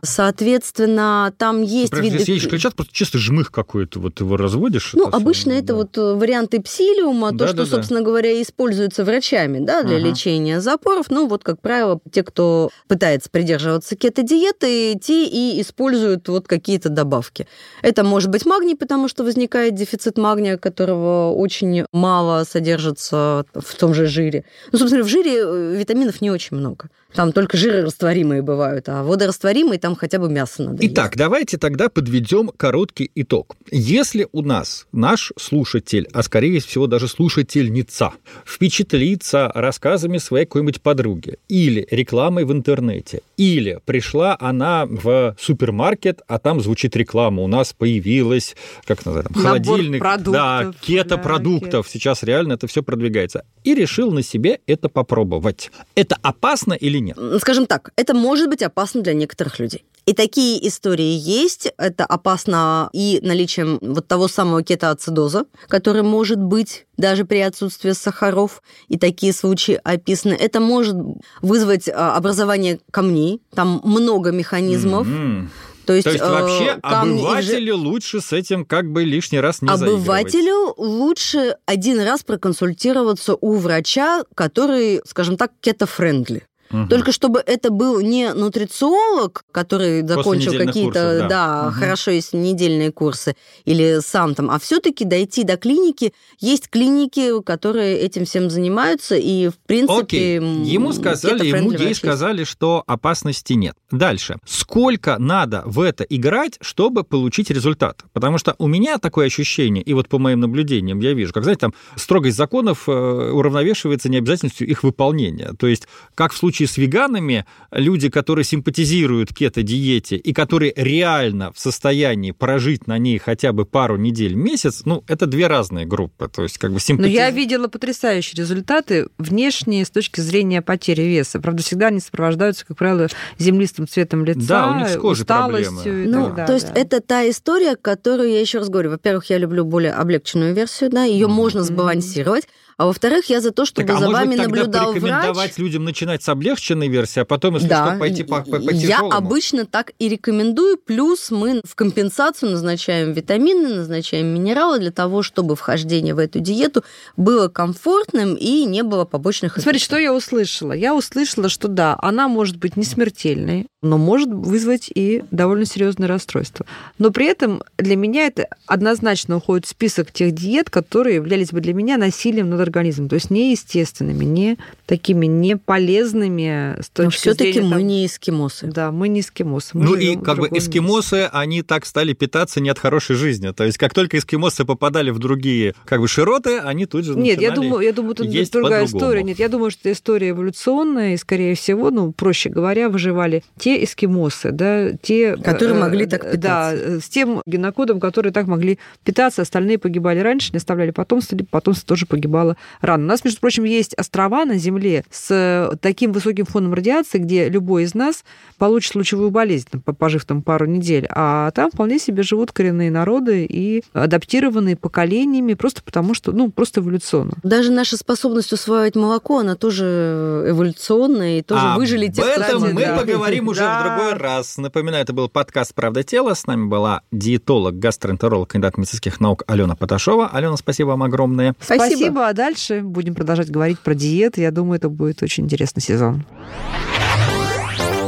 Соответственно, 0.48 1.34
там 1.38 1.62
есть 1.62 1.92
Например, 1.92 2.12
виды... 2.14 2.22
если 2.22 2.32
едешь 2.34 2.48
клетчатку, 2.50 2.78
просто 2.78 2.94
чисто 2.94 3.18
жмых 3.18 3.52
какой-то, 3.52 4.00
вот 4.00 4.20
его 4.20 4.38
разводишь. 4.38 4.92
Ну, 4.94 5.08
это 5.08 5.18
обычно 5.18 5.52
всё, 5.54 5.60
это 5.60 5.68
да. 5.68 5.74
вот 5.76 5.98
э, 5.98 6.14
варианты 6.16 6.62
псилиума, 6.62 7.32
то, 7.32 7.38
Да, 7.38 7.48
что, 7.48 7.58
да, 7.58 7.64
да. 7.64 7.70
собственно 7.70 8.02
говоря, 8.02 8.42
используется 8.42 9.04
врачами 9.06 9.60
да, 9.60 9.84
для 9.84 9.98
Ага. 9.98 10.08
лечения 10.10 10.62
запоров. 10.62 11.08
Ну, 11.10 11.28
вот, 11.28 11.44
как 11.44 11.62
правило, 11.62 12.00
те, 12.12 12.24
кто 12.24 12.70
пытается 12.88 13.30
придерживаться 13.30 13.96
кето-диеты, 13.96 14.98
те 15.00 15.26
и 15.26 15.62
используют 15.62 16.28
вот 16.28 16.48
какие-то 16.48 16.90
добавки. 16.90 17.48
Это 17.82 18.04
может 18.04 18.30
быть 18.30 18.46
магний, 18.46 18.76
потому 18.76 19.08
что 19.08 19.24
возникает 19.24 19.76
дефицит 19.76 20.18
магния, 20.18 20.58
которого 20.58 21.34
очень 21.34 21.86
мало 21.92 22.44
содержится 22.44 23.46
в 23.54 23.76
том 23.76 23.94
же 23.94 24.06
жире. 24.06 24.46
Ну, 24.72 24.80
собственно, 24.80 25.04
в 25.04 25.08
жире 25.08 25.38
э, 25.38 25.76
витаминов 25.76 26.22
не 26.22 26.32
очень 26.32 26.58
много. 26.58 26.90
Там 27.16 27.32
только 27.32 27.58
жирорастворимые 27.58 28.42
бывают, 28.42 28.90
а 28.90 29.04
водорастворимые 29.04 29.80
там 29.80 29.96
хотя 29.96 30.20
бы 30.20 30.30
мясо 30.30 30.64
надо 30.64 30.82
есть. 30.82 30.94
Итак, 30.94 31.16
давайте 31.16 31.58
тогда 31.58 31.90
подведем 31.90 32.50
короткий 32.50 33.12
итог. 33.16 33.56
Если 33.72 34.28
у 34.32 34.42
нас 34.42 34.88
наш 34.92 35.32
слушатель, 35.38 36.08
а 36.14 36.24
скорее 36.24 36.60
всего 36.60 36.88
даже 36.88 37.08
слушательница, 37.08 38.14
впечатлится 38.46 39.52
рассказами 39.54 40.18
своей 40.18 40.46
какой-нибудь 40.46 40.82
подруги 40.82 41.38
или 41.48 41.88
рекламой 41.92 42.46
в 42.46 42.52
интернете, 42.52 43.22
или 43.38 43.80
пришла 43.86 44.36
она 44.40 44.86
в 44.86 45.36
супермаркет, 45.40 46.22
а 46.28 46.40
там 46.40 46.62
звучит 46.62 46.96
реклама, 46.96 47.44
у 47.44 47.48
нас 47.48 47.74
появилась, 47.74 48.56
как 48.86 49.06
называется, 49.06 49.34
там, 49.34 49.44
холодильник, 49.44 50.02
да, 50.02 50.18
продуктов, 50.18 50.82
кето-продуктов, 50.82 51.88
сейчас 51.90 52.24
реально 52.24 52.54
это 52.54 52.68
все 52.68 52.82
продвигается, 52.82 53.46
и 53.64 53.76
решил 53.76 54.12
на 54.12 54.24
себе 54.24 54.60
это 54.68 54.90
попробовать. 54.90 55.72
Это 55.96 56.18
опасно 56.22 56.74
или 56.74 57.03
нет? 57.04 57.18
скажем 57.40 57.66
так, 57.66 57.92
это 57.96 58.14
может 58.14 58.50
быть 58.50 58.62
опасно 58.62 59.02
для 59.02 59.14
некоторых 59.14 59.60
людей. 59.60 59.86
И 60.06 60.14
такие 60.14 60.68
истории 60.68 61.18
есть. 61.18 61.72
Это 61.78 62.06
опасно 62.06 62.90
и 62.92 63.20
наличием 63.24 63.80
вот 63.82 64.08
того 64.08 64.28
самого 64.28 64.62
кетоацидоза, 64.62 65.46
который 65.68 66.02
может 66.02 66.40
быть 66.40 66.86
даже 66.98 67.24
при 67.24 67.40
отсутствии 67.40 67.92
сахаров. 67.92 68.62
И 68.90 68.98
такие 68.98 69.32
случаи 69.32 69.80
описаны. 69.82 70.34
Это 70.34 70.60
может 70.60 70.96
вызвать 71.42 71.88
а, 71.88 72.18
образование 72.18 72.80
камней. 72.92 73.42
Там 73.56 73.82
много 73.86 74.32
механизмов. 74.32 75.08
Мгм. 75.08 75.50
То 75.86 75.94
есть, 75.94 76.06
То 76.06 76.12
есть 76.12 76.24
э, 76.24 76.30
вообще 76.30 76.80
камни 76.82 77.20
обывателю 77.20 77.78
лучше 77.78 78.22
с 78.22 78.32
этим 78.32 78.66
как 78.66 78.90
бы 78.90 79.04
лишний 79.04 79.40
раз 79.40 79.62
не. 79.62 79.70
Обывателю 79.70 80.74
лучше 80.78 81.58
один 81.66 82.00
раз 82.00 82.24
проконсультироваться 82.24 83.36
у 83.40 83.56
врача, 83.56 84.24
который, 84.34 85.02
скажем 85.06 85.36
так, 85.36 85.52
кето-френдли. 85.62 86.44
Мгм. 86.74 86.90
Только 86.90 87.12
чтобы 87.12 87.42
это 87.46 87.70
был 87.70 88.02
не 88.02 88.34
нутрициолог, 88.34 89.46
который 89.52 90.06
закончил 90.06 90.54
какие-то, 90.58 91.20
да. 91.22 91.28
да, 91.28 91.64
Мгм. 91.70 91.74
хорошо, 91.80 92.12
если 92.12 92.38
недельные 92.38 92.92
курсы, 92.92 93.36
или 93.66 94.00
сам 94.06 94.36
там, 94.36 94.50
а 94.50 94.60
все-таки 94.60 95.06
дойти 95.06 95.44
до 95.44 95.56
клиники. 95.58 96.14
Есть 96.40 96.70
клиники, 96.70 97.42
которые 97.44 98.00
этим 98.00 98.26
всем 98.26 98.50
занимаются, 98.50 99.16
и 99.16 99.50
в 99.50 99.58
принципе... 99.66 100.02
Окей, 100.02 100.36
ему 100.40 100.92
сказали, 100.94 101.46
ему 101.46 101.72
ей 101.72 101.94
сказали, 101.96 102.44
что 102.44 102.84
опасности 102.88 103.54
нет. 103.54 103.76
Дальше. 103.92 104.38
Сколько 104.46 105.18
надо 105.20 105.62
в 105.66 105.80
это 105.80 106.04
играть, 106.04 106.58
чтобы 106.62 107.04
получить 107.04 107.52
результат? 107.52 108.04
Потому 108.14 108.38
что 108.40 108.56
у 108.58 108.68
меня 108.68 108.98
такое 108.98 109.28
ощущение, 109.28 109.84
и 109.84 109.94
вот 109.94 110.10
по 110.10 110.18
моим 110.18 110.40
наблюдениям 110.40 111.00
я 111.00 111.14
вижу, 111.14 111.34
как, 111.34 111.44
знаете, 111.44 111.62
там 111.62 111.74
строгость 111.96 112.38
законов 112.38 112.90
э, 112.90 112.92
уравновешивается 112.92 114.10
необязательностью 114.10 114.68
их 114.68 114.84
выполнения. 114.84 115.54
То 115.60 115.68
есть, 115.68 115.88
как 116.16 116.34
в 116.34 116.38
случае 116.38 116.63
с 116.66 116.78
веганами, 116.78 117.46
люди, 117.72 118.10
которые 118.10 118.46
симпатизируют 118.46 119.34
кето-диете 119.34 120.16
и 120.16 120.34
которые 120.34 120.74
реально 120.76 121.52
в 121.54 121.60
состоянии 121.60 122.32
прожить 122.32 122.88
на 122.88 122.98
ней 122.98 123.18
хотя 123.18 123.52
бы 123.54 123.66
пару 123.66 123.98
недель, 123.98 124.34
месяц, 124.36 124.82
ну, 124.86 125.04
это 125.08 125.26
две 125.26 125.48
разные 125.48 125.86
группы. 125.86 126.28
То 126.28 126.44
есть, 126.44 126.58
как 126.58 126.70
бы 126.72 126.76
Но 126.76 126.80
симпатиз... 126.80 127.14
я 127.14 127.30
видела 127.32 127.68
потрясающие 127.68 128.36
результаты 128.42 129.08
внешние 129.18 129.86
с 129.86 129.90
точки 129.90 130.22
зрения 130.22 130.62
потери 130.62 131.02
веса. 131.04 131.40
Правда, 131.40 131.64
всегда 131.64 131.88
они 131.88 132.00
сопровождаются, 132.00 132.66
как 132.66 132.78
правило, 132.78 133.08
землистым 133.38 133.88
цветом 133.88 134.26
лица, 134.26 134.48
Да, 134.48 134.72
у 134.72 134.76
них 134.80 134.90
с 134.90 134.98
кожей 134.98 135.24
усталостью 135.24 135.74
проблемы. 135.74 136.06
Ну, 136.08 136.30
далее. 136.30 136.48
то 136.48 136.54
есть 136.54 136.68
это 136.76 137.02
та 137.02 137.30
история, 137.30 137.76
которую 137.76 138.30
я 138.30 138.40
еще 138.40 138.60
раз 138.60 138.70
говорю. 138.70 138.92
Во-первых, 138.92 139.30
я 139.30 139.38
люблю 139.38 139.66
более 139.66 139.94
облегченную 139.94 140.54
версию, 140.54 140.90
да, 140.90 141.04
ее 141.04 141.28
Мгм. 141.28 141.36
можно 141.36 141.64
сбалансировать. 141.64 142.48
А 142.78 142.86
во-вторых, 142.86 143.26
я 143.30 143.42
за 143.42 143.52
то, 143.52 143.66
чтобы 143.66 143.88
так, 143.88 143.98
а 143.98 144.00
за 144.00 144.06
может 144.06 144.20
вами 144.20 144.30
быть, 144.30 144.38
тогда 144.38 144.60
наблюдал 144.60 144.92
порекомендовать 144.94 145.36
врач. 145.36 145.58
людям 145.58 145.84
начинать 145.84 146.24
с 146.24 146.30
облегченной 146.30 146.88
версии, 146.88 147.20
а 147.20 147.26
потом, 147.26 147.56
если 147.56 147.68
Да, 147.68 147.90
что, 147.92 148.00
пойти 148.00 148.24
по, 148.24 148.42
по, 148.42 148.60
по 148.60 148.72
я 148.72 149.00
обычно 149.00 149.66
так 149.66 149.92
и 150.00 150.10
рекомендую. 150.10 150.78
Плюс 150.78 151.32
мы 151.32 151.62
в 151.64 151.76
компенсацию 151.76 152.52
назначаем 152.52 153.14
витамины, 153.14 153.76
назначаем 153.76 154.28
минералы 154.28 154.80
для 154.80 154.92
того, 154.92 155.22
чтобы 155.22 155.56
вхождение 155.56 156.14
в 156.14 156.20
эту 156.20 156.40
диету 156.40 156.84
было 157.18 157.48
комфортным 157.48 158.36
и 158.36 158.66
не 158.66 158.84
было 158.84 159.06
побочных 159.06 159.54
Смотри, 159.54 159.78
эффектов. 159.78 159.86
что 159.86 159.98
я 159.98 160.14
услышала. 160.14 160.74
Я 160.74 160.96
услышала, 160.96 161.50
что 161.50 161.68
да, 161.68 161.98
она 162.02 162.28
может 162.28 162.58
быть 162.58 162.78
не 162.78 162.84
смертельной, 162.84 163.68
но 163.82 163.98
может 163.98 164.30
вызвать 164.30 164.90
и 164.94 165.24
довольно 165.32 165.66
серьезное 165.66 166.08
расстройство. 166.08 166.66
Но 166.98 167.12
при 167.12 167.28
этом 167.28 167.62
для 167.78 167.96
меня 167.96 168.26
это 168.26 168.48
однозначно 168.66 169.38
уходит 169.38 169.66
в 169.66 169.70
список 169.70 170.12
тех 170.12 170.34
диет, 170.34 170.70
которые 170.70 171.16
являлись 171.16 171.52
бы 171.52 171.62
для 171.62 171.74
меня 171.74 171.98
насилием 171.98 172.50
над 172.50 172.62
организмом, 172.64 173.10
то 173.10 173.16
есть 173.16 173.30
неестественными, 173.30 174.26
не 174.26 174.58
такими 174.86 175.26
неполезными 175.26 176.76
с 176.82 176.90
Но 176.98 177.06
точки 177.06 177.20
все-таки 177.20 177.54
зрения, 177.54 177.68
мы 177.68 177.76
там, 177.78 177.88
не 177.88 178.06
эскимосы. 178.06 178.68
Да, 178.68 178.92
мы 178.92 179.10
не 179.10 179.20
эскимосы. 179.22 179.70
мы 179.74 179.84
Ну 179.84 179.96
и 179.96 180.16
как 180.16 180.38
бы 180.38 180.44
другом 180.44 180.54
месте. 180.54 180.70
эскимосы, 180.70 181.30
они 181.32 181.62
так 181.62 181.86
стали 181.86 182.14
питаться 182.14 182.60
не 182.62 182.70
от 182.70 182.80
хорошей 182.80 183.16
жизни. 183.16 183.52
То 183.52 183.64
есть 183.64 183.78
как 183.78 183.94
только 183.94 184.18
эскимосы 184.18 184.66
попадали 184.66 185.10
в 185.12 185.20
другие 185.20 185.74
как 185.86 186.00
бы 186.02 186.08
широты, 186.08 186.60
они 186.60 186.86
тут 186.86 187.06
же 187.06 187.16
Нет, 187.16 187.42
я 187.42 187.52
думаю, 187.52 187.82
я 187.84 187.94
думаю, 187.94 188.16
тут 188.16 188.28
есть 188.28 188.52
другая 188.52 188.84
по-другому. 188.84 188.98
история. 189.06 189.24
Нет, 189.24 189.40
я 189.40 189.50
думаю, 189.50 189.72
что 189.72 189.82
это 189.82 189.92
история 189.94 190.30
эволюционная, 190.30 191.14
и, 191.14 191.18
скорее 191.18 191.56
всего, 191.56 191.92
ну, 191.92 192.12
проще 192.12 192.50
говоря, 192.50 192.90
выживали 192.90 193.44
те 193.58 193.84
эскимосы, 193.84 194.52
да, 194.52 194.92
те... 195.02 195.36
Которые 195.38 195.78
э, 195.78 195.82
могли 195.82 196.06
так 196.06 196.24
Да, 196.24 196.72
питаться. 196.72 196.76
э, 196.76 197.00
с 197.00 197.10
тем 197.10 197.42
генокодом, 197.46 198.00
которые 198.00 198.32
так 198.34 198.48
могли 198.48 198.80
питаться, 199.04 199.42
остальные 199.42 199.78
погибали 199.78 200.20
раньше, 200.20 200.52
не 200.54 200.58
оставляли 200.58 200.92
потомство, 200.92 201.38
потомство 201.50 201.88
тоже 201.88 202.06
погибало 202.06 202.53
рано. 202.82 203.04
У 203.04 203.08
нас, 203.08 203.24
между 203.24 203.40
прочим, 203.40 203.64
есть 203.64 203.94
острова 203.98 204.46
на 204.46 204.58
Земле 204.58 205.04
с 205.12 205.28
э, 205.32 205.76
таким 205.82 206.12
высоким 206.12 206.46
фоном 206.46 206.74
радиации, 206.74 207.18
где 207.18 207.50
любой 207.50 207.84
из 207.84 207.94
нас 207.94 208.24
получит 208.58 208.96
лучевую 208.96 209.32
болезнь, 209.32 209.68
пожив 209.98 210.26
там 210.26 210.42
пару 210.42 210.66
недель, 210.66 211.08
а 211.10 211.52
там 211.52 211.72
вполне 211.72 212.00
себе 212.00 212.24
живут 212.24 212.52
коренные 212.52 212.92
народы 212.92 213.46
и 213.46 213.84
адаптированные 213.94 214.76
поколениями 214.76 215.54
просто 215.54 215.82
потому, 215.84 216.14
что, 216.14 216.32
ну, 216.32 216.52
просто 216.52 216.82
эволюционно. 216.82 217.34
Даже 217.44 217.72
наша 217.72 217.98
способность 217.98 218.54
усваивать 218.54 218.96
молоко, 218.96 219.40
она 219.40 219.56
тоже 219.56 220.46
эволюционная, 220.48 221.40
и 221.40 221.42
тоже 221.42 221.66
Об 221.66 221.78
выжили 221.78 222.08
те, 222.08 222.22
кто 222.22 222.42
этом 222.42 222.74
мы 222.74 222.86
да. 222.86 222.98
поговорим 222.98 223.48
уже 223.48 223.62
Да. 223.62 223.80
в 223.80 223.84
другой 223.84 224.14
раз. 224.14 224.58
Напоминаю, 224.58 225.04
это 225.04 225.14
был 225.14 225.30
подкаст 225.30 225.74
«Правда 225.74 226.04
тела». 226.04 226.34
С 226.34 226.48
нами 226.48 226.66
была 226.66 227.02
диетолог, 227.12 227.78
гастроэнтеролог, 227.78 228.50
кандидат 228.50 228.78
медицинских 228.78 229.20
наук 229.20 229.44
Алена 229.48 229.76
Поташова. 229.76 230.30
Алена, 230.34 230.58
спасибо 230.58 230.90
вам 230.90 231.04
огромное. 231.04 231.56
Спасибо. 231.60 232.28
А 232.28 232.34
дальше 232.44 232.82
будем 232.82 233.16
продолжать 233.16 233.50
говорить 233.50 233.80
про 233.80 233.96
диеты. 233.96 234.42
Я 234.42 234.52
думаю, 234.52 234.76
это 234.76 234.90
будет 234.90 235.24
очень 235.24 235.46
интересный 235.46 235.82
сезон. 235.82 236.26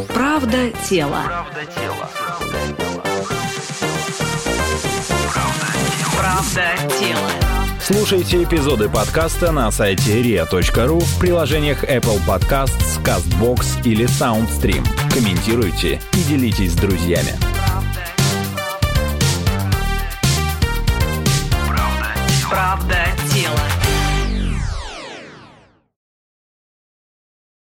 Правда 0.09 0.71
тело. 0.89 1.21
Правда 1.23 1.61
тело. 1.73 2.09
Слушайте 7.79 8.43
эпизоды 8.43 8.89
подкаста 8.89 9.51
на 9.51 9.71
сайте 9.71 10.21
ria.ru 10.21 10.99
в 10.99 11.19
приложениях 11.19 11.83
Apple 11.83 12.19
Podcasts, 12.27 13.01
CastBox 13.03 13.85
или 13.85 14.05
SoundStream. 14.05 14.85
Комментируйте 15.13 16.01
и 16.13 16.23
делитесь 16.27 16.73
с 16.73 16.75
друзьями. 16.75 17.35